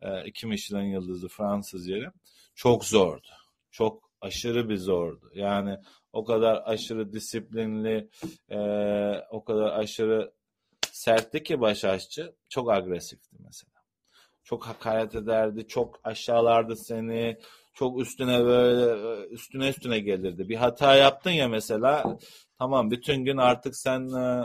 [0.00, 2.06] E, iki Michelin yıldızı Fransız yeri.
[2.54, 3.28] Çok zordu.
[3.70, 5.30] Çok aşırı bir zordu.
[5.34, 5.76] Yani
[6.12, 8.10] o kadar aşırı disiplinli,
[8.48, 8.58] e,
[9.30, 10.32] o kadar aşırı
[10.92, 12.34] sertti ki baş aşçı.
[12.48, 13.69] Çok agresifti mesela
[14.50, 17.36] çok hakaret ederdi, çok aşağılardı seni,
[17.74, 20.48] çok üstüne böyle üstüne üstüne gelirdi.
[20.48, 22.18] Bir hata yaptın ya mesela,
[22.58, 24.44] tamam bütün gün artık sen e,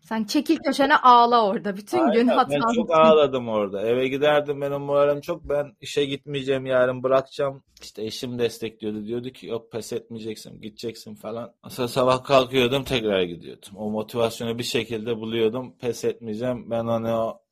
[0.00, 1.76] sen çekil köşene ağla orada.
[1.76, 2.50] Bütün Aynen, gün hatan.
[2.50, 3.82] Ben çok ağladım orada.
[3.82, 5.48] Eve giderdim benim moralim çok.
[5.48, 7.62] Ben işe gitmeyeceğim yarın bırakacağım.
[7.82, 9.06] İşte eşim destekliyordu.
[9.06, 11.52] Diyordu ki yok pes etmeyeceksin gideceksin falan.
[11.62, 13.76] Aslında sabah kalkıyordum tekrar gidiyordum.
[13.76, 15.74] O motivasyonu bir şekilde buluyordum.
[15.80, 16.70] Pes etmeyeceğim.
[16.70, 17.43] Ben hani o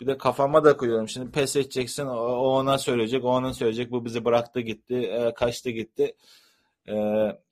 [0.00, 1.08] bir de kafama da koyuyorum.
[1.08, 2.06] Şimdi pes edeceksin.
[2.06, 3.24] O, ona söyleyecek.
[3.24, 3.90] O ona söyleyecek.
[3.90, 4.94] Bu bizi bıraktı gitti.
[4.94, 6.16] E, kaçtı gitti.
[6.88, 6.94] E,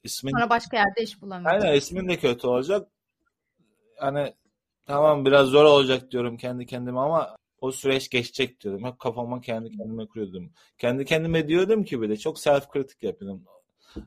[0.04, 0.32] ismin...
[0.32, 1.50] Sonra başka yerde iş bulamıyor.
[1.50, 2.88] Aynen ismin de kötü olacak.
[3.96, 4.34] Hani
[4.86, 8.84] tamam biraz zor olacak diyorum kendi kendime ama o süreç geçecek diyordum.
[8.84, 10.52] Hep kafama kendi kendime kuruyordum.
[10.78, 13.44] Kendi kendime diyordum ki bir de çok self kritik yapıyordum.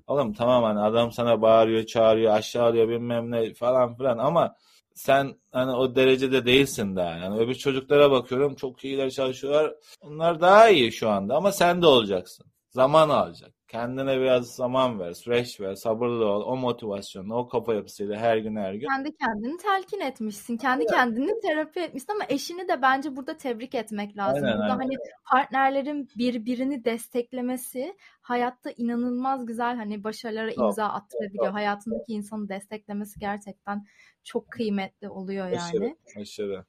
[0.07, 4.55] Oğlum tamam hani adam sana bağırıyor, çağırıyor, aşağılıyor bilmem ne falan filan ama
[5.01, 7.09] sen hani o derecede değilsin daha.
[7.09, 9.73] Yani öbür çocuklara bakıyorum çok iyiler çalışıyorlar.
[10.01, 12.45] Onlar daha iyi şu anda ama sen de olacaksın.
[12.69, 13.53] Zaman alacak.
[13.71, 16.43] Kendine biraz zaman ver, süreç ver, sabırlı ol.
[16.45, 18.87] O motivasyonla, o kafa yapısıyla her gün her gün.
[18.87, 20.57] Kendi kendini telkin etmişsin.
[20.57, 20.91] Kendi evet.
[20.91, 24.43] kendini terapi etmişsin ama eşini de bence burada tebrik etmek lazım.
[24.43, 24.79] Aynen, burada aynen.
[24.79, 24.95] hani
[25.31, 31.45] partnerlerin birbirini desteklemesi hayatta inanılmaz güzel hani başarılara Çok, imza attırabiliyor.
[31.45, 31.55] çok.
[31.55, 33.85] Hayatındaki insanı desteklemesi gerçekten
[34.23, 35.57] çok kıymetli oluyor yani.
[35.57, 36.65] Aşırı, aşırı.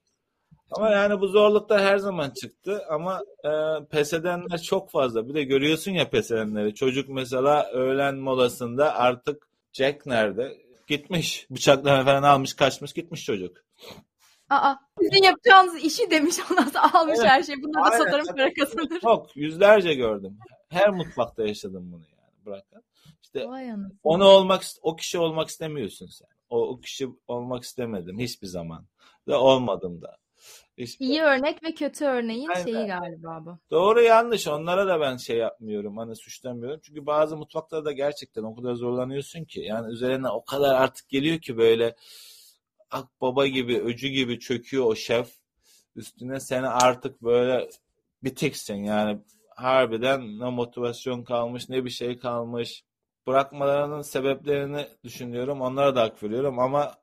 [0.77, 3.51] Ama yani bu zorluklar her zaman çıktı ama e,
[3.91, 5.29] pes edenler çok fazla.
[5.29, 6.75] Bir de görüyorsun ya pes edenleri.
[6.75, 10.63] Çocuk mesela öğlen molasında artık Jack nerede?
[10.87, 11.47] Gitmiş.
[11.51, 13.57] Bıçaklama falan almış kaçmış gitmiş çocuk.
[14.51, 17.31] Aa, sizin yapacağınız işi demiş ondan sonra almış Evet.
[17.31, 17.63] her şeyi.
[17.63, 19.01] Bunları da satarım para kazanır.
[19.01, 20.39] Çok yüzlerce gördüm.
[20.69, 22.47] Her mutfakta yaşadım bunu yani.
[22.47, 22.83] Bırakın.
[23.23, 23.47] İşte
[24.03, 26.29] onu olmak o kişi olmak istemiyorsun sen.
[26.51, 28.85] O, o kişi olmak istemedim hiçbir zaman.
[29.29, 30.17] Ve olmadım da.
[30.83, 32.64] Hiçbir İyi örnek ve kötü örneğin Aynen.
[32.64, 33.59] şeyi galiba bu.
[33.71, 36.81] Doğru yanlış onlara da ben şey yapmıyorum hani suçlamıyorum.
[36.83, 41.57] Çünkü bazı mutfaklarda gerçekten o kadar zorlanıyorsun ki yani üzerine o kadar artık geliyor ki
[41.57, 41.95] böyle
[42.90, 45.29] akbaba gibi öcü gibi çöküyor o şef.
[45.97, 47.68] Üstüne seni artık böyle
[48.25, 49.18] bitiksin yani
[49.57, 52.85] harbiden ne motivasyon kalmış ne bir şey kalmış.
[53.27, 56.95] Bırakmalarının sebeplerini düşünüyorum onlara da hak veriyorum ama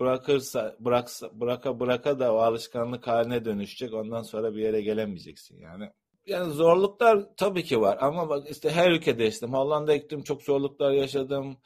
[0.00, 3.94] bırakırsa bıraksa bıraka bıraka da o alışkanlık haline dönüşecek.
[3.94, 5.90] Ondan sonra bir yere gelemeyeceksin yani.
[6.26, 9.54] Yani zorluklar tabii ki var ama bak işte her ülkede yaşadım.
[9.54, 11.56] Hollanda'ya gittim çok zorluklar yaşadım.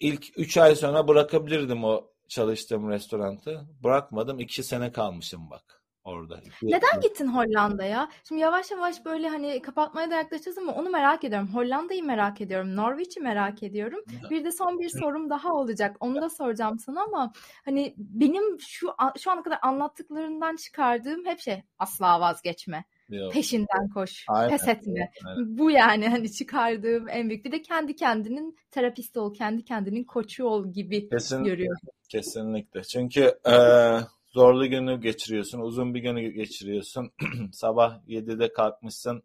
[0.00, 3.66] İlk 3 ay sonra bırakabilirdim o çalıştığım restoranı.
[3.82, 4.40] Bırakmadım.
[4.40, 5.75] 2 sene kalmışım bak
[6.06, 6.40] orada.
[6.62, 8.08] Neden gittin Hollanda'ya?
[8.28, 11.48] Şimdi yavaş yavaş böyle hani kapatmaya da yaklaşacağız ama onu merak ediyorum.
[11.54, 12.76] Hollanda'yı merak ediyorum.
[12.76, 14.00] Norwich'i merak ediyorum.
[14.30, 15.96] Bir de son bir sorum daha olacak.
[16.00, 17.32] Onu da soracağım sana ama
[17.64, 22.84] hani benim şu şu ana kadar anlattıklarından çıkardığım hep şey asla vazgeçme.
[23.08, 23.32] Yok.
[23.32, 24.24] Peşinden koş.
[24.28, 24.50] Aynen.
[24.50, 25.10] Pes etme.
[25.24, 25.58] Aynen.
[25.58, 27.44] Bu yani hani çıkardığım en büyük.
[27.44, 31.80] Bir de kendi kendinin terapisti ol, kendi kendinin koçu ol gibi Kesin, görüyorum.
[32.08, 32.82] Kesinlikle.
[32.82, 34.00] Çünkü eee,
[34.36, 37.12] zorlu günü geçiriyorsun, uzun bir günü geçiriyorsun.
[37.52, 39.22] Sabah 7'de kalkmışsın,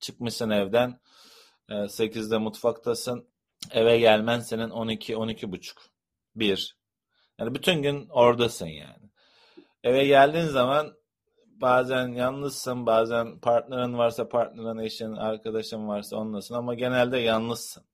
[0.00, 1.00] çıkmışsın evden,
[1.70, 3.28] eee, 8'de mutfaktasın.
[3.70, 5.82] Eve gelmen senin 12, 12 buçuk,
[6.36, 6.76] 1.
[7.38, 9.10] Yani bütün gün oradasın yani.
[9.82, 10.94] Eve geldiğin zaman
[11.46, 17.84] bazen yalnızsın, bazen partnerin varsa partnerin, eşin, arkadaşın varsa onlasın ama genelde yalnızsın.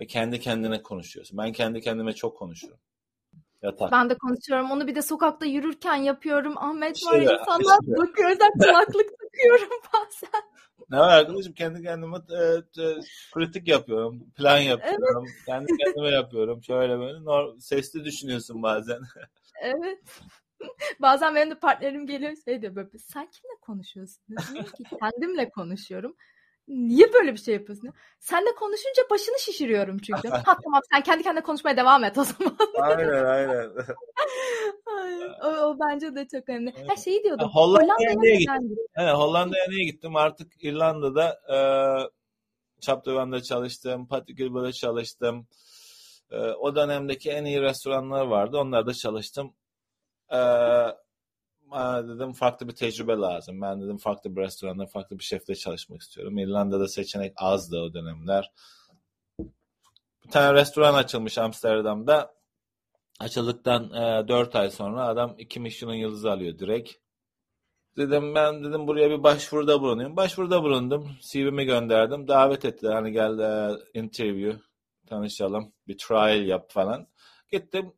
[0.00, 1.38] Ve kendi kendine konuşuyorsun.
[1.38, 2.80] Ben kendi kendime çok konuşuyorum.
[3.64, 3.92] Yatak.
[3.92, 4.70] Ben de konuşuyorum.
[4.70, 6.58] Onu bir de sokakta yürürken yapıyorum.
[6.58, 7.96] Ahmet İşte var ya, insanlar işte.
[7.96, 8.30] bakıyor.
[8.30, 10.42] Özel kulaklık takıyorum bazen.
[10.90, 12.44] Ne var arkadaşım kendi kendime e,
[12.82, 13.00] e,
[13.34, 16.62] kritik yapıyorum, plan yapıyorum, kendi kendime yapıyorum.
[16.62, 19.00] Şöyle böyle nor- sesli düşünüyorsun bazen.
[19.62, 19.98] Evet.
[21.00, 24.22] Bazen benim de partnerim geliyor şey diyor böyle sen kimle konuşuyorsun?
[24.28, 26.16] Diyorum ki kendimle konuşuyorum.
[26.68, 27.90] Niye böyle bir şey yapıyorsun?
[28.18, 30.28] Senle konuşunca başını şişiriyorum çünkü.
[30.44, 32.56] Ha tamam sen kendi kendine konuşmaya devam et o zaman.
[32.80, 33.70] aynen aynen.
[34.86, 36.74] Ay, o, o bence de çok önemli.
[36.88, 37.48] Ha şeyi diyordum.
[37.48, 38.76] Ha, Hollanda'ya Hollanda'ya gittin?
[38.96, 40.16] Evet, Hollanda'ya niye gittim?
[40.16, 41.58] Artık İrlanda'da e,
[42.80, 45.46] Chapter çalıştım, Patrick Gilbert'da çalıştım.
[46.30, 48.58] E, o dönemdeki en iyi restoranlar vardı.
[48.58, 49.54] Onlarda çalıştım.
[50.30, 51.03] E, bana
[51.72, 53.60] dedim farklı bir tecrübe lazım.
[53.60, 56.38] Ben dedim farklı bir restoranda, farklı bir şefle çalışmak istiyorum.
[56.38, 58.50] İrlanda'da seçenek azdı o dönemler.
[60.24, 62.34] Bir tane restoran açılmış Amsterdam'da.
[63.20, 66.92] Açıldıktan e, 4 ay sonra adam 2 Michelin yıldızı alıyor direkt.
[67.96, 70.16] Dedim ben dedim buraya bir başvuruda bulunayım.
[70.16, 71.10] Başvuruda bulundum.
[71.20, 72.28] CV'mi gönderdim.
[72.28, 72.92] Davet ettiler.
[72.92, 74.60] Hani gel e, interview
[75.06, 75.72] tanışalım.
[75.88, 77.06] Bir trial yap falan.
[77.50, 77.92] Gittim.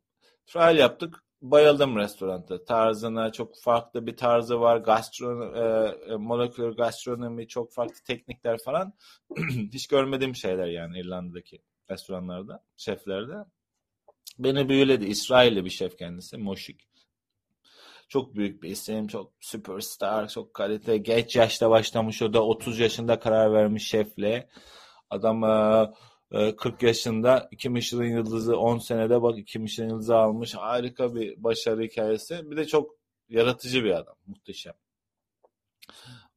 [0.47, 1.23] Trial yaptık.
[1.41, 2.65] Bayıldım restoranda.
[2.65, 4.77] Tarzına çok farklı bir tarzı var.
[4.77, 8.93] Gastronomi, e, moleküler gastronomi, çok farklı teknikler falan.
[9.73, 13.33] Hiç görmediğim şeyler yani İrlanda'daki restoranlarda, şeflerde.
[14.39, 15.05] Beni büyüledi.
[15.05, 16.37] İsrailli bir şef kendisi.
[16.37, 16.87] Moşik.
[18.09, 19.07] Çok büyük bir isim.
[19.07, 20.27] Çok süperstar.
[20.27, 20.97] Çok kalite.
[20.97, 22.21] Geç yaşta başlamış.
[22.21, 24.49] O da 30 yaşında karar vermiş şefle.
[25.09, 25.87] Adam e,
[26.57, 30.55] 40 yaşında 2 Michelin yıldızı 10 senede bak 2 Michelin yıldızı almış.
[30.55, 32.51] Harika bir başarı hikayesi.
[32.51, 32.95] Bir de çok
[33.29, 34.15] yaratıcı bir adam.
[34.27, 34.73] Muhteşem.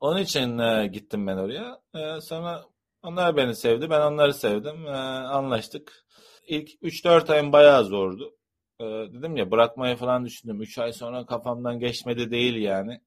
[0.01, 1.81] Onun için e, gittim ben oraya.
[1.95, 2.65] E, sonra
[3.03, 3.91] onlar beni sevdi.
[3.91, 4.87] Ben onları sevdim.
[4.87, 6.05] E, anlaştık.
[6.47, 8.37] İlk 3-4 ayım bayağı zordu.
[8.81, 10.63] E, dedim ya bırakmayı falan düşündüm.
[10.63, 13.01] 3 ay sonra kafamdan geçmedi değil yani.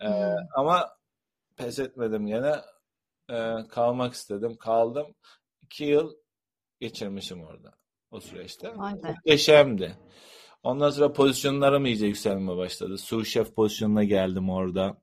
[0.00, 0.36] E, Hmm.
[0.54, 0.88] Ama
[1.56, 2.56] pes etmedim yine.
[3.30, 4.56] E, kalmak istedim.
[4.56, 5.14] Kaldım.
[5.68, 6.14] 2 yıl
[6.80, 7.74] geçirmişim orada
[8.10, 8.68] o süreçte.
[8.68, 9.08] Be.
[9.08, 9.96] Muhteşemdi.
[10.62, 12.98] Ondan sonra pozisyonlarım iyice yükselmeye başladı.
[12.98, 14.96] Sous şef pozisyonuna geldim orada.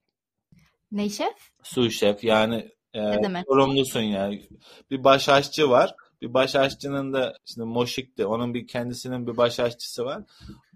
[0.92, 1.34] Ne şef?
[1.64, 3.14] Sous şef yani e,
[3.48, 4.50] sorumlusun yani.
[4.92, 5.96] Bir baş aşçı var.
[6.22, 8.26] Bir baş aşçının da şimdi Moşik'ti.
[8.26, 10.24] Onun bir kendisinin bir baş aşçısı var.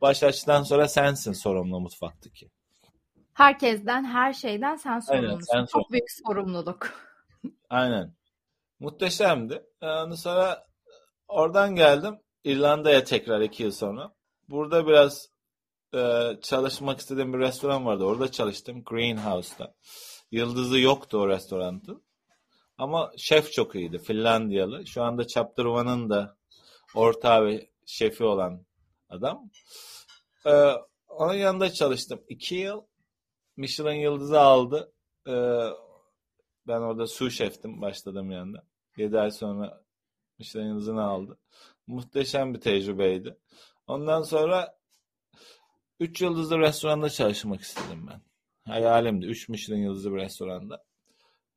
[0.01, 2.49] Baş aşçıdan sonra sensin sorumlu mutfaktaki.
[3.33, 5.29] Herkesten, her şeyden sen sorumlusun.
[5.29, 5.91] Aynen, sen Çok sorumlu.
[5.91, 6.93] büyük sorumluluk.
[7.69, 8.18] Aynen.
[8.79, 9.65] Muhteşemdi.
[9.81, 10.67] Ee, ondan sonra
[11.27, 14.13] oradan geldim İrlanda'ya tekrar iki yıl sonra.
[14.49, 15.29] Burada biraz
[15.95, 18.03] e, çalışmak istediğim bir restoran vardı.
[18.03, 18.83] Orada çalıştım.
[18.83, 19.75] Greenhouse'da.
[20.31, 22.03] Yıldızı yoktu o restoranın.
[22.77, 23.99] Ama şef çok iyiydi.
[23.99, 24.87] Finlandiyalı.
[24.87, 26.37] Şu anda Chapter One'ın da
[26.95, 28.65] ortağı ve şefi olan
[29.09, 29.49] adam.
[30.45, 30.71] Ee,
[31.07, 32.21] onun yanında çalıştım.
[32.29, 32.81] İki yıl
[33.57, 34.93] Michelin yıldızı aldı.
[35.27, 35.63] Ee,
[36.67, 38.68] ben orada su şeftim başladığım yanda.
[38.99, 39.81] 7 ay sonra
[40.39, 41.37] işten izini aldı.
[41.87, 43.37] Muhteşem bir tecrübeydi.
[43.87, 44.77] Ondan sonra
[45.99, 48.21] 3 yıldızlı restoranda çalışmak istedim ben.
[48.71, 49.25] Hayalimdi.
[49.25, 50.83] 3 Michelin yıldızlı bir restoranda.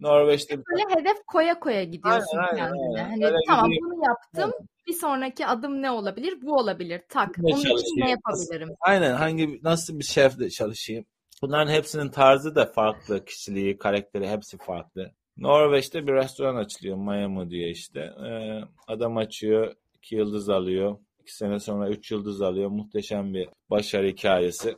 [0.00, 3.02] Norveç'te böyle hedef koya koya gidiyorsun aynen, kendine.
[3.02, 3.84] Aynen, hani öyle tamam gideyim.
[3.84, 4.52] bunu yaptım.
[4.54, 4.68] Aynen.
[4.86, 6.42] Bir sonraki adım ne olabilir?
[6.42, 7.02] Bu olabilir.
[7.08, 7.38] Tak.
[7.38, 8.68] Ne Onun için ne yapabilirim?
[8.80, 9.14] Aynen.
[9.14, 11.04] Hangi nasıl bir şefle çalışayım?
[11.42, 15.12] Bunların hepsinin tarzı da farklı, kişiliği, karakteri hepsi farklı.
[15.36, 16.96] Norveç'te bir restoran açılıyor.
[16.96, 18.00] Miami diye işte.
[18.00, 19.74] Ee, adam açıyor.
[19.94, 20.98] iki yıldız alıyor.
[21.20, 22.70] iki sene sonra üç yıldız alıyor.
[22.70, 24.76] Muhteşem bir başarı hikayesi.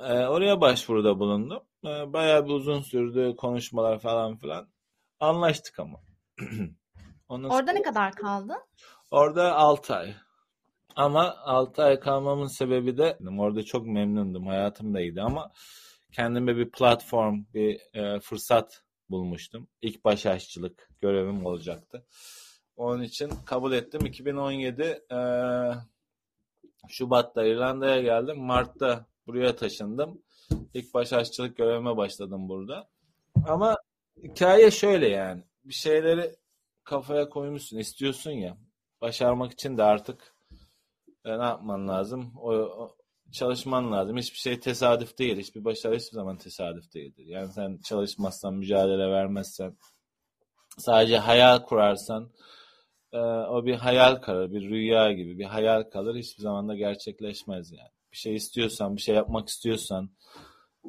[0.00, 1.62] Ee, oraya başvuruda bulundum.
[1.84, 4.68] Ee, bayağı bir uzun sürdü konuşmalar falan filan.
[5.20, 6.00] Anlaştık ama.
[7.28, 7.72] Ondan Orada sonra...
[7.72, 8.58] ne kadar kaldın?
[9.10, 10.14] Orada 6 ay.
[10.96, 14.46] Ama 6 ay kalmamın sebebi de orada çok memnundum.
[14.46, 15.52] Hayatım da iyiydi ama
[16.12, 19.68] kendime bir platform, bir e, fırsat bulmuştum.
[19.82, 22.06] İlk baş aşçılık görevim olacaktı.
[22.76, 24.06] Onun için kabul ettim.
[24.06, 25.18] 2017 e,
[26.88, 28.38] Şubat'ta İrlanda'ya geldim.
[28.38, 30.22] Mart'ta buraya taşındım.
[30.74, 32.88] İlk baş aşçılık görevime başladım burada.
[33.48, 33.76] Ama
[34.22, 35.42] hikaye şöyle yani.
[35.64, 36.36] Bir şeyleri
[36.84, 38.56] kafaya koymuşsun, istiyorsun ya.
[39.00, 40.34] Başarmak için de artık
[41.24, 42.32] e, ne yapman lazım?
[42.36, 42.52] O,
[43.32, 44.16] çalışman lazım.
[44.16, 45.38] Hiçbir şey tesadüf değil.
[45.38, 47.24] Hiçbir başarı hiçbir zaman tesadüf değildir.
[47.26, 49.76] Yani sen çalışmazsan, mücadele vermezsen,
[50.78, 52.30] sadece hayal kurarsan
[53.12, 56.16] e, o bir hayal kalır, bir rüya gibi bir hayal kalır.
[56.16, 57.90] Hiçbir zaman da gerçekleşmez yani.
[58.12, 60.10] Bir şey istiyorsan, bir şey yapmak istiyorsan,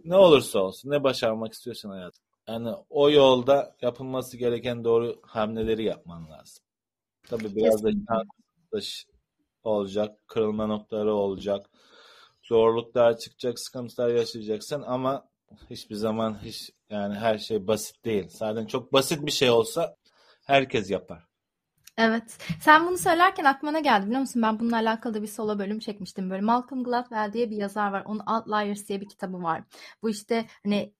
[0.05, 2.13] ne olursa olsun, ne başarmak istiyorsan hayat.
[2.47, 6.63] Yani o yolda yapılması gereken doğru hamleleri yapman lazım.
[7.27, 7.89] Tabii biraz da
[9.63, 11.69] olacak, kırılma noktaları olacak,
[12.51, 15.25] zorluklar çıkacak, sıkıntılar yaşayacaksın ama
[15.69, 18.27] hiçbir zaman hiç yani her şey basit değil.
[18.29, 19.95] Zaten çok basit bir şey olsa
[20.45, 21.23] herkes yapar.
[21.97, 22.37] Evet.
[22.61, 24.41] Sen bunu söylerken aklıma geldi biliyor musun?
[24.41, 26.29] Ben bununla alakalı bir solo bölüm çekmiştim.
[26.29, 28.03] Böyle Malcolm Gladwell diye bir yazar var.
[28.05, 29.63] Onun Outliers diye bir kitabı var.
[30.01, 30.93] Bu işte hani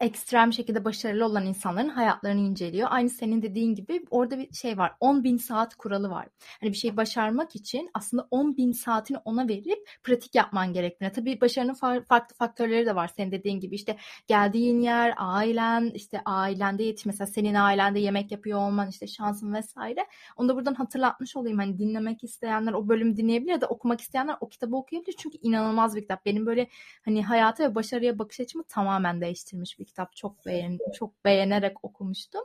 [0.00, 2.88] ekstrem şekilde başarılı olan insanların hayatlarını inceliyor.
[2.90, 4.92] Aynı senin dediğin gibi orada bir şey var.
[5.00, 6.28] 10 bin saat kuralı var.
[6.60, 11.12] Hani bir şeyi başarmak için aslında 10 bin saatini ona verip pratik yapman gerektiğine.
[11.12, 13.10] Tabii başarının farklı faktörleri de var.
[13.16, 13.96] Senin dediğin gibi işte
[14.26, 17.06] geldiğin yer, ailen, işte ailende yetiş.
[17.06, 20.06] Mesela senin ailende yemek yapıyor olman, işte şansın vesaire.
[20.36, 21.58] Onu da buradan hatırlatmış olayım.
[21.58, 25.14] Hani dinlemek isteyenler o bölümü dinleyebilir ya da okumak isteyenler o kitabı okuyabilir.
[25.18, 26.26] Çünkü inanılmaz bir kitap.
[26.26, 26.68] Benim böyle
[27.04, 30.16] hani hayata ve başarıya bakış açımı tamamen değiştirmiş bir kitap.
[30.16, 30.92] Çok beğendim.
[30.98, 32.42] Çok beğenerek okumuştum.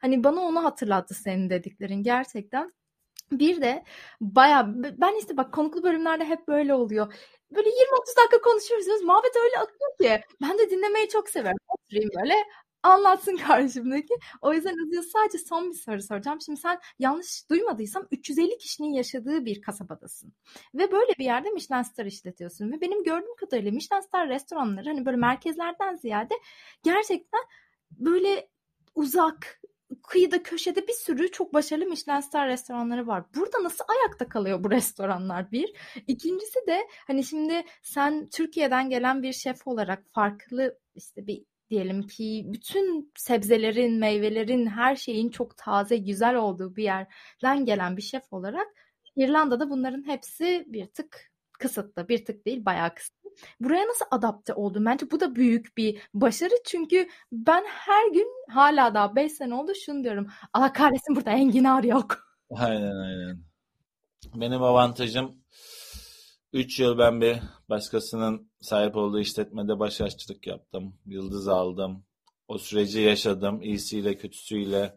[0.00, 2.72] Hani bana onu hatırlattı senin dediklerin gerçekten.
[3.32, 3.84] Bir de
[4.20, 7.14] baya ben işte bak konuklu bölümlerde hep böyle oluyor.
[7.50, 9.02] Böyle 20-30 dakika konuşuyoruz.
[9.02, 10.24] Muhabbet öyle akıyor ki.
[10.42, 11.56] Ben de dinlemeyi çok severim.
[11.68, 12.34] Oturayım böyle
[12.82, 14.14] anlatsın karşımdaki.
[14.40, 16.40] O yüzden Aziz sadece son bir soru soracağım.
[16.40, 20.32] Şimdi sen yanlış duymadıysam 350 kişinin yaşadığı bir kasabadasın.
[20.74, 22.72] Ve böyle bir yerde Michelin Star işletiyorsun.
[22.72, 26.34] Ve benim gördüğüm kadarıyla Michelin Star restoranları hani böyle merkezlerden ziyade
[26.82, 27.40] gerçekten
[27.90, 28.48] böyle
[28.94, 29.60] uzak,
[30.02, 33.24] kıyıda köşede bir sürü çok başarılı Michelin Star restoranları var.
[33.34, 35.72] Burada nasıl ayakta kalıyor bu restoranlar bir?
[36.06, 42.44] İkincisi de hani şimdi sen Türkiye'den gelen bir şef olarak farklı işte bir diyelim ki
[42.46, 48.66] bütün sebzelerin, meyvelerin, her şeyin çok taze, güzel olduğu bir yerden gelen bir şef olarak
[49.16, 52.08] İrlanda'da bunların hepsi bir tık kısıtlı.
[52.08, 53.30] Bir tık değil, bayağı kısıtlı.
[53.60, 54.84] Buraya nasıl adapte oldun?
[54.84, 56.54] Bence bu da büyük bir başarı.
[56.66, 60.26] Çünkü ben her gün hala daha 5 sene oldu şunu diyorum.
[60.52, 62.18] Allah kahretsin burada enginar yok.
[62.50, 63.38] Aynen aynen.
[64.34, 65.41] Benim avantajım
[66.52, 67.38] 3 yıl ben bir
[67.68, 70.94] başkasının sahip olduğu işletmede başaşçılık yaptım.
[71.06, 72.04] Yıldız aldım.
[72.48, 73.62] O süreci yaşadım.
[73.62, 74.96] İyisiyle kötüsüyle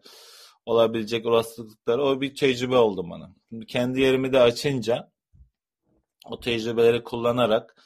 [0.66, 3.34] olabilecek olasılıkları o bir tecrübe oldu bana.
[3.48, 5.12] Şimdi kendi yerimi de açınca
[6.30, 7.82] o tecrübeleri kullanarak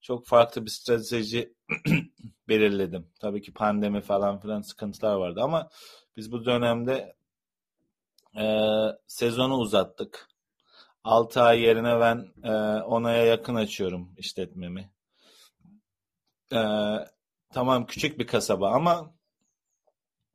[0.00, 1.54] çok farklı bir strateji
[2.48, 3.10] belirledim.
[3.20, 5.68] Tabii ki pandemi falan filan sıkıntılar vardı ama
[6.16, 7.16] biz bu dönemde
[8.36, 8.44] e,
[9.06, 10.28] sezonu uzattık.
[11.04, 14.92] 6 ay yerine ben e, 10 aya yakın açıyorum işletmemi.
[16.52, 16.60] E,
[17.52, 19.14] tamam küçük bir kasaba ama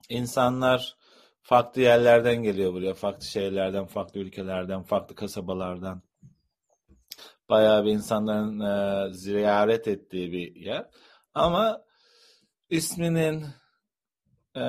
[0.09, 0.97] insanlar
[1.41, 2.93] farklı yerlerden geliyor buraya.
[2.93, 6.01] Farklı şehirlerden, farklı ülkelerden, farklı kasabalardan.
[7.49, 10.89] Bayağı bir insanların e, ziyaret ettiği bir yer.
[11.33, 11.81] Ama
[12.69, 13.45] isminin
[14.55, 14.63] e,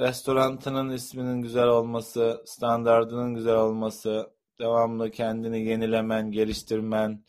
[0.00, 7.24] restorantının isminin güzel olması, standardının güzel olması, devamlı kendini yenilemen, geliştirmen,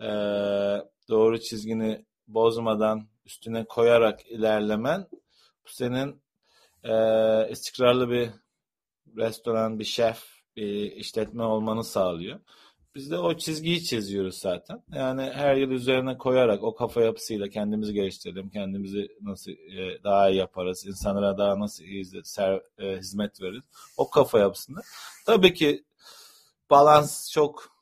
[0.00, 0.08] e,
[1.08, 5.06] doğru çizgini bozmadan üstüne koyarak ilerlemen
[5.64, 6.22] bu senin
[6.84, 6.92] e,
[7.50, 8.30] istikrarlı bir
[9.16, 10.24] restoran, bir şef,
[10.56, 12.40] bir işletme olmanı sağlıyor.
[12.94, 14.82] Biz de o çizgiyi çiziyoruz zaten.
[14.94, 20.36] Yani her yıl üzerine koyarak o kafa yapısıyla kendimizi geliştirelim, kendimizi nasıl e, daha iyi
[20.36, 22.04] yaparız, insanlara daha nasıl iyi
[22.78, 23.64] e, hizmet veririz.
[23.96, 24.80] O kafa yapısında.
[25.26, 25.84] Tabii ki
[26.70, 27.78] balans çok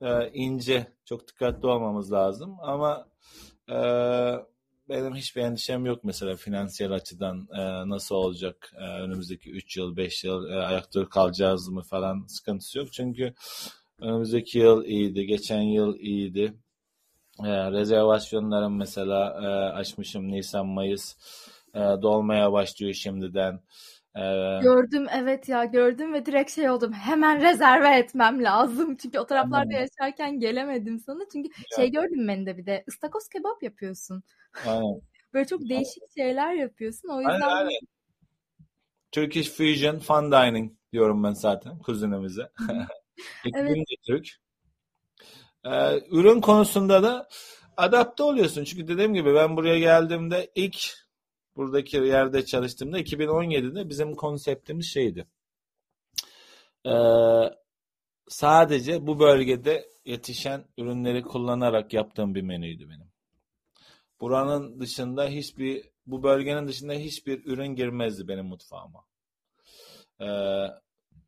[0.00, 3.08] e, ince, çok dikkatli olmamız lazım ama
[3.70, 3.76] e,
[4.88, 10.24] benim hiçbir endişem yok mesela finansiyel açıdan e, nasıl olacak e, önümüzdeki 3 yıl 5
[10.24, 12.92] yıl e, ayakta kalacağız mı falan sıkıntısı yok.
[12.92, 13.34] Çünkü
[14.00, 16.54] önümüzdeki yıl iyiydi, geçen yıl iyiydi.
[17.44, 21.16] E, rezervasyonlarım mesela e, açmışım Nisan Mayıs
[21.74, 23.60] e, dolmaya başlıyor şimdiden.
[24.18, 29.26] Ee, gördüm evet ya gördüm ve direkt şey oldum hemen rezerve etmem lazım çünkü o
[29.26, 29.80] taraflarda aynen.
[29.80, 31.76] yaşarken gelemedim sana çünkü ya.
[31.76, 34.22] şey gördüm ben de bir de ıstakoz kebap yapıyorsun.
[34.66, 35.00] Aynen.
[35.34, 37.32] Böyle çok değişik şeyler yapıyorsun o yüzden.
[37.32, 37.80] Aynen, aynen.
[39.12, 42.50] Turkish Fusion Fun Dining diyorum ben zaten kuzinimize.
[43.54, 43.76] evet.
[44.06, 44.28] Türk.
[45.64, 47.28] Ee, ürün konusunda da
[47.76, 48.64] adapte oluyorsun.
[48.64, 51.07] Çünkü dediğim gibi ben buraya geldiğimde ilk
[51.58, 55.26] buradaki yerde çalıştığımda 2017'de bizim konseptimiz şeydi.
[56.86, 56.90] Ee,
[58.28, 63.12] sadece bu bölgede yetişen ürünleri kullanarak yaptığım bir menüydü benim.
[64.20, 69.04] Buranın dışında hiçbir bu bölgenin dışında hiçbir ürün girmezdi benim mutfağıma.
[70.20, 70.26] Ee,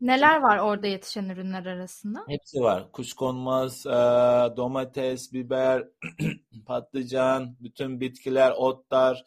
[0.01, 2.25] Neler var orada yetişen ürünler arasında?
[2.29, 2.93] Hepsi var.
[2.93, 3.91] Kuşkonmaz, e,
[4.57, 5.89] domates, biber,
[6.67, 9.25] patlıcan, bütün bitkiler, otlar,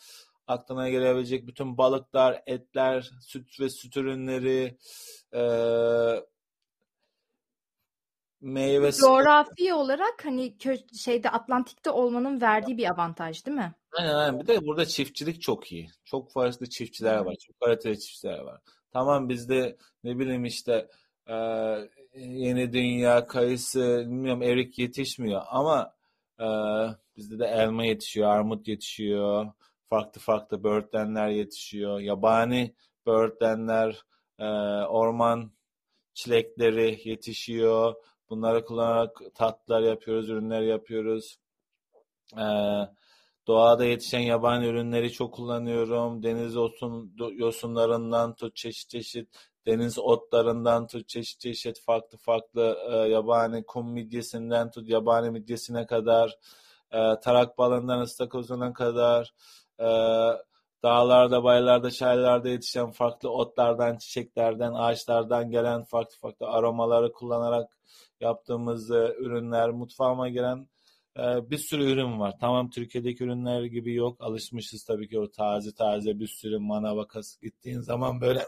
[0.47, 4.77] aklına gelebilecek bütün balıklar, etler, süt ve süt ürünleri,
[5.33, 5.41] e,
[8.41, 10.57] meyve Coğrafi olarak hani
[10.99, 13.73] şeyde Atlantik'te olmanın verdiği bir avantaj değil mi?
[13.91, 14.39] Aynen aynen.
[14.39, 15.89] Bir de burada çiftçilik çok iyi.
[16.05, 17.35] Çok farklı çiftçiler var.
[17.47, 18.61] Çok kaliteli çiftçiler var.
[18.91, 20.87] Tamam bizde ne bileyim işte
[21.27, 21.35] e,
[22.15, 25.93] yeni dünya kayısı bilmiyorum erik yetişmiyor ama
[26.39, 26.45] e,
[27.17, 29.51] bizde de elma yetişiyor, armut yetişiyor
[29.93, 31.99] farklı farklı böğürtlenler yetişiyor.
[31.99, 32.75] Yabani
[33.05, 34.01] böğürtlenler,
[34.39, 34.45] e,
[34.85, 35.51] orman
[36.13, 37.95] çilekleri yetişiyor.
[38.29, 41.37] Bunları kullanarak tatlar yapıyoruz, ürünler yapıyoruz.
[42.37, 42.45] E,
[43.47, 46.23] doğada yetişen yabani ürünleri çok kullanıyorum.
[46.23, 49.29] Deniz yosun, yosunlarından tut çeşit çeşit,
[49.65, 56.37] deniz otlarından tut çeşit çeşit farklı farklı e, yabani kum midyesinden tut yabani midyesine kadar,
[56.91, 59.33] e, tarak balından ıstakozuna kadar,
[59.83, 59.89] e,
[60.83, 67.77] dağlarda, baylarda, çaylarda yetişen farklı otlardan, çiçeklerden, ağaçlardan gelen farklı farklı aromaları kullanarak
[68.19, 70.67] yaptığımız e, ürünler, mutfağıma giren
[71.17, 72.33] e, bir sürü ürün var.
[72.39, 74.17] Tamam Türkiye'deki ürünler gibi yok.
[74.19, 77.07] Alışmışız tabii ki o taze taze bir sürü manava
[77.41, 78.47] gittiğin zaman böyle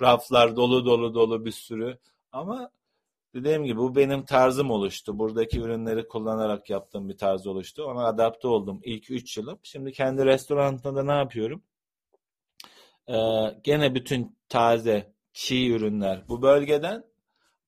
[0.00, 1.98] raflar dolu dolu dolu bir sürü.
[2.32, 2.70] Ama
[3.34, 5.18] Dediğim gibi bu benim tarzım oluştu.
[5.18, 7.84] Buradaki ürünleri kullanarak yaptığım bir tarz oluştu.
[7.84, 9.58] Ona adapte oldum ilk 3 yılım.
[9.62, 11.62] Şimdi kendi restoranımda ne yapıyorum?
[13.08, 13.14] Ee,
[13.64, 17.04] gene bütün taze çiğ ürünler bu bölgeden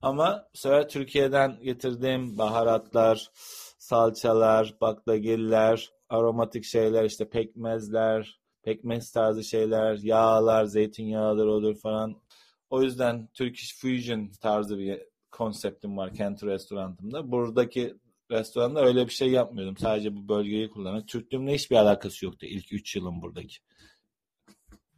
[0.02, 3.30] ama bu sefer Türkiye'den getirdiğim baharatlar,
[3.78, 12.22] salçalar, baklagiller, aromatik şeyler işte pekmezler, pekmez tarzı şeyler, yağlar, zeytinyağıdır olur falan.
[12.70, 17.30] O yüzden Turkish Fusion tarzı bir konseptim var kendi restoranımda.
[17.30, 17.94] Buradaki
[18.30, 19.76] restoranda öyle bir şey yapmıyordum.
[19.76, 21.08] Sadece bu bölgeyi kullanarak.
[21.08, 23.56] Türklüğümle hiçbir alakası yoktu ilk 3 yılım buradaki.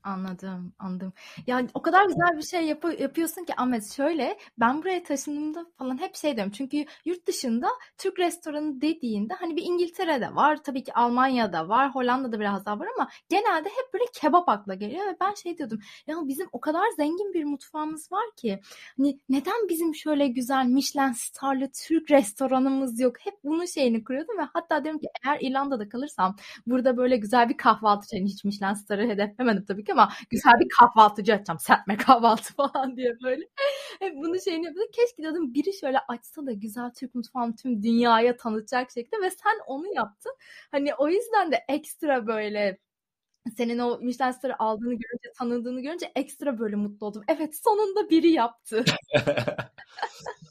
[0.05, 1.13] Anladım, anladım.
[1.47, 3.93] Yani o kadar güzel bir şey yap yapıyorsun ki Ahmet.
[3.93, 6.53] Şöyle ben buraya taşındığımda falan hep şey diyorum.
[6.53, 10.63] Çünkü yurt dışında Türk restoranı dediğinde hani bir İngiltere'de var.
[10.65, 11.95] Tabii ki Almanya'da var.
[11.95, 15.07] Hollanda'da biraz daha var ama genelde hep böyle kebap akla geliyor.
[15.07, 15.79] Ve ben şey diyordum.
[16.07, 18.61] Ya bizim o kadar zengin bir mutfağımız var ki.
[18.97, 23.17] Hani neden bizim şöyle güzel Michelin starlı Türk restoranımız yok?
[23.21, 26.37] Hep bunun şeyini kuruyordum ve hatta diyorum ki eğer İrlanda'da kalırsam
[26.67, 28.17] burada böyle güzel bir kahvaltı.
[28.17, 31.59] Yani hiç Michelin starı hedeflemedim tabii ki ama güzel bir kahvaltıcı açacağım.
[31.59, 33.49] Serpme kahvaltı falan diye böyle.
[34.15, 34.93] Bunu şeyini yapıyordum.
[34.93, 39.59] Keşke dedim biri şöyle açsa da güzel Türk mutfağını tüm dünyaya tanıtacak şekilde ve sen
[39.67, 40.33] onu yaptın.
[40.71, 42.79] Hani o yüzden de ekstra böyle
[43.57, 47.23] senin o Michelin starı aldığını görünce, tanıdığını görünce ekstra böyle mutlu oldum.
[47.29, 48.85] Evet sonunda biri yaptı.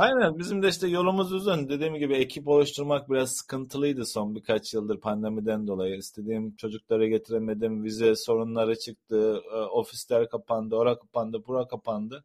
[0.00, 1.68] Aynen bizim de işte yolumuz uzun.
[1.68, 5.96] Dediğim gibi ekip oluşturmak biraz sıkıntılıydı son birkaç yıldır pandemiden dolayı.
[5.96, 7.84] İstediğim çocukları getiremedim.
[7.84, 9.42] Vize sorunları çıktı.
[9.54, 10.76] E, ofisler kapandı.
[10.76, 11.46] Ora kapandı.
[11.46, 12.24] Bura kapandı.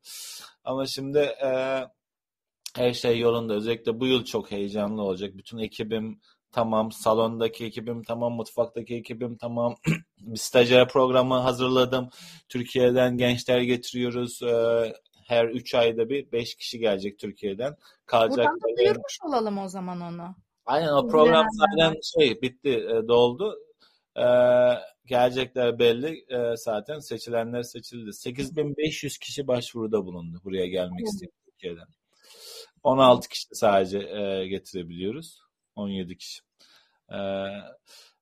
[0.64, 1.50] Ama şimdi e,
[2.76, 3.54] her şey yolunda.
[3.54, 5.38] Özellikle bu yıl çok heyecanlı olacak.
[5.38, 6.20] Bütün ekibim
[6.52, 6.92] tamam.
[6.92, 8.34] Salondaki ekibim tamam.
[8.34, 9.76] Mutfaktaki ekibim tamam.
[10.20, 12.10] bir stajyer programı hazırladım.
[12.50, 14.42] Türkiye'den gençler getiriyoruz.
[14.44, 14.94] E,
[15.26, 17.76] her 3 ayda bir 5 kişi gelecek Türkiye'den.
[18.06, 18.38] Kalacak.
[18.38, 20.36] Buradan da duyurmuş olalım o zaman onu.
[20.66, 23.56] Aynen o program zaten şey bitti e, doldu.
[24.18, 24.24] Ee,
[25.06, 28.14] gelecekler belli e, zaten seçilenler seçildi.
[28.14, 31.88] 8500 kişi başvuruda bulundu buraya gelmek isteyen Türkiye'den.
[32.84, 35.40] 16 kişi sadece e, getirebiliyoruz.
[35.76, 36.42] 17 kişi.
[37.12, 37.16] Ee,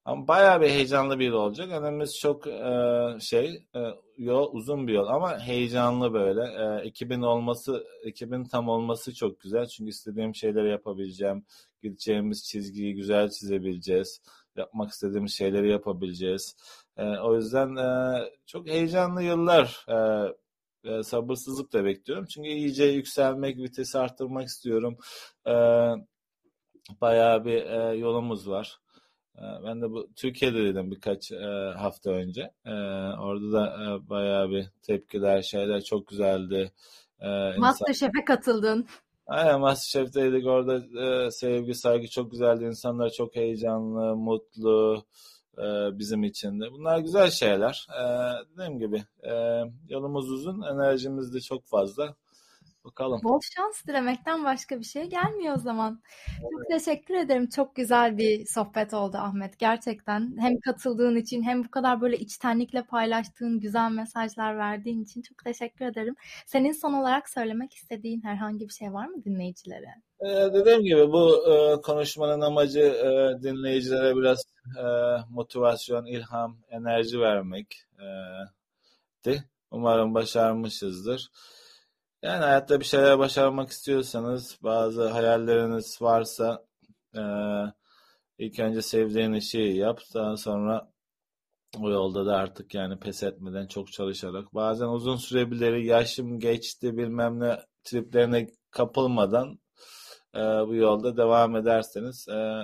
[0.06, 1.72] ama bayağı bir heyecanlı bir yol olacak.
[1.72, 3.80] Önümüz çok e, şey e,
[4.18, 6.42] yol uzun bir yol ama heyecanlı böyle.
[6.84, 9.66] E, 2000 olması 2000 tam olması çok güzel.
[9.66, 11.46] Çünkü istediğim şeyleri yapabileceğim.
[11.84, 14.22] Gideceğimiz çizgiyi güzel çizebileceğiz.
[14.58, 16.56] Yapmak istediğimiz şeyleri yapabileceğiz.
[16.98, 19.86] E, o yüzden e, çok heyecanlı yıllar.
[19.90, 20.28] E,
[20.84, 22.26] e, sabırsızlıkla bekliyorum.
[22.26, 24.98] Çünkü iyice yükselmek, vitesi arttırmak istiyorum.
[25.48, 25.54] E,
[27.02, 28.83] bayağı bir e, yolumuz var.
[29.38, 32.52] Ee, ben de bu Türkiye'de dedim birkaç e, hafta önce.
[32.66, 32.74] E,
[33.20, 36.72] orada da e, bayağı bir tepkiler, şeyler çok güzeldi.
[37.20, 38.88] E, Masterchef'e katıldın.
[39.28, 40.48] Aynen Masterchef'teydik.
[40.48, 40.76] Orada
[41.06, 42.64] e, sevgi, saygı çok güzeldi.
[42.64, 45.06] İnsanlar çok heyecanlı, mutlu
[45.58, 45.64] e,
[46.00, 46.72] bizim için de.
[46.72, 47.88] Bunlar güzel şeyler.
[47.90, 48.04] E,
[48.54, 52.16] dediğim gibi e, yolumuz uzun, enerjimiz de çok fazla.
[52.86, 53.22] Bakalım.
[53.24, 56.02] Bol şans dilemekten başka bir şey gelmiyor o zaman.
[56.40, 56.52] Evet.
[56.52, 57.50] Çok teşekkür ederim.
[57.50, 59.60] Çok güzel bir sohbet oldu Ahmet.
[59.60, 65.44] Gerçekten hem katıldığın için hem bu kadar böyle içtenlikle paylaştığın güzel mesajlar verdiğin için çok
[65.44, 66.16] teşekkür ederim.
[66.46, 69.96] Senin son olarak söylemek istediğin herhangi bir şey var mı dinleyicilere?
[70.22, 74.44] Ee, dediğim gibi bu e, konuşmanın amacı e, dinleyicilere biraz
[74.80, 74.86] e,
[75.30, 77.68] motivasyon, ilham, enerji vermek.
[78.00, 78.06] E,
[79.74, 81.30] Umarım başarmışızdır.
[82.24, 86.66] Yani hayatta bir şeyler başarmak istiyorsanız, bazı hayalleriniz varsa
[87.16, 87.22] e,
[88.38, 90.02] ilk önce sevdiğin işi yap.
[90.14, 90.92] Daha sonra
[91.80, 94.54] o yolda da artık yani pes etmeden çok çalışarak.
[94.54, 99.60] Bazen uzun sürebilir, yaşım geçti bilmem ne triplerine kapılmadan
[100.36, 102.64] e, bu yolda devam ederseniz e,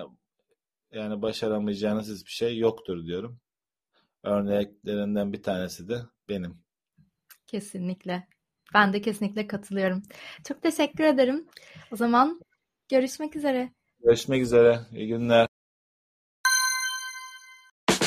[0.92, 3.40] yani başaramayacağınız hiçbir şey yoktur diyorum.
[4.24, 6.64] Örneklerinden bir tanesi de benim.
[7.48, 8.28] Kesinlikle.
[8.74, 10.04] Ben de kesinlikle katılıyorum.
[10.48, 11.46] Çok teşekkür ederim.
[11.92, 12.42] O zaman
[12.90, 13.70] görüşmek üzere.
[14.04, 14.80] Görüşmek üzere.
[14.92, 15.48] İyi günler.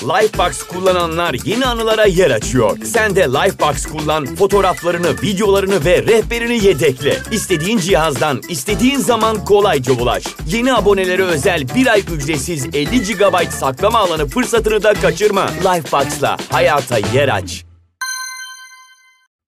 [0.02, 2.78] Lifebox kullananlar yeni anılara yer açıyor.
[2.84, 7.16] Sen de Lifebox kullan, fotoğraflarını, videolarını ve rehberini yedekle.
[7.32, 10.24] İstediğin cihazdan, istediğin zaman kolayca ulaş.
[10.46, 15.46] Yeni abonelere özel bir ay ücretsiz 50 GB saklama alanı fırsatını da kaçırma.
[15.46, 17.64] Lifebox'la hayata yer aç.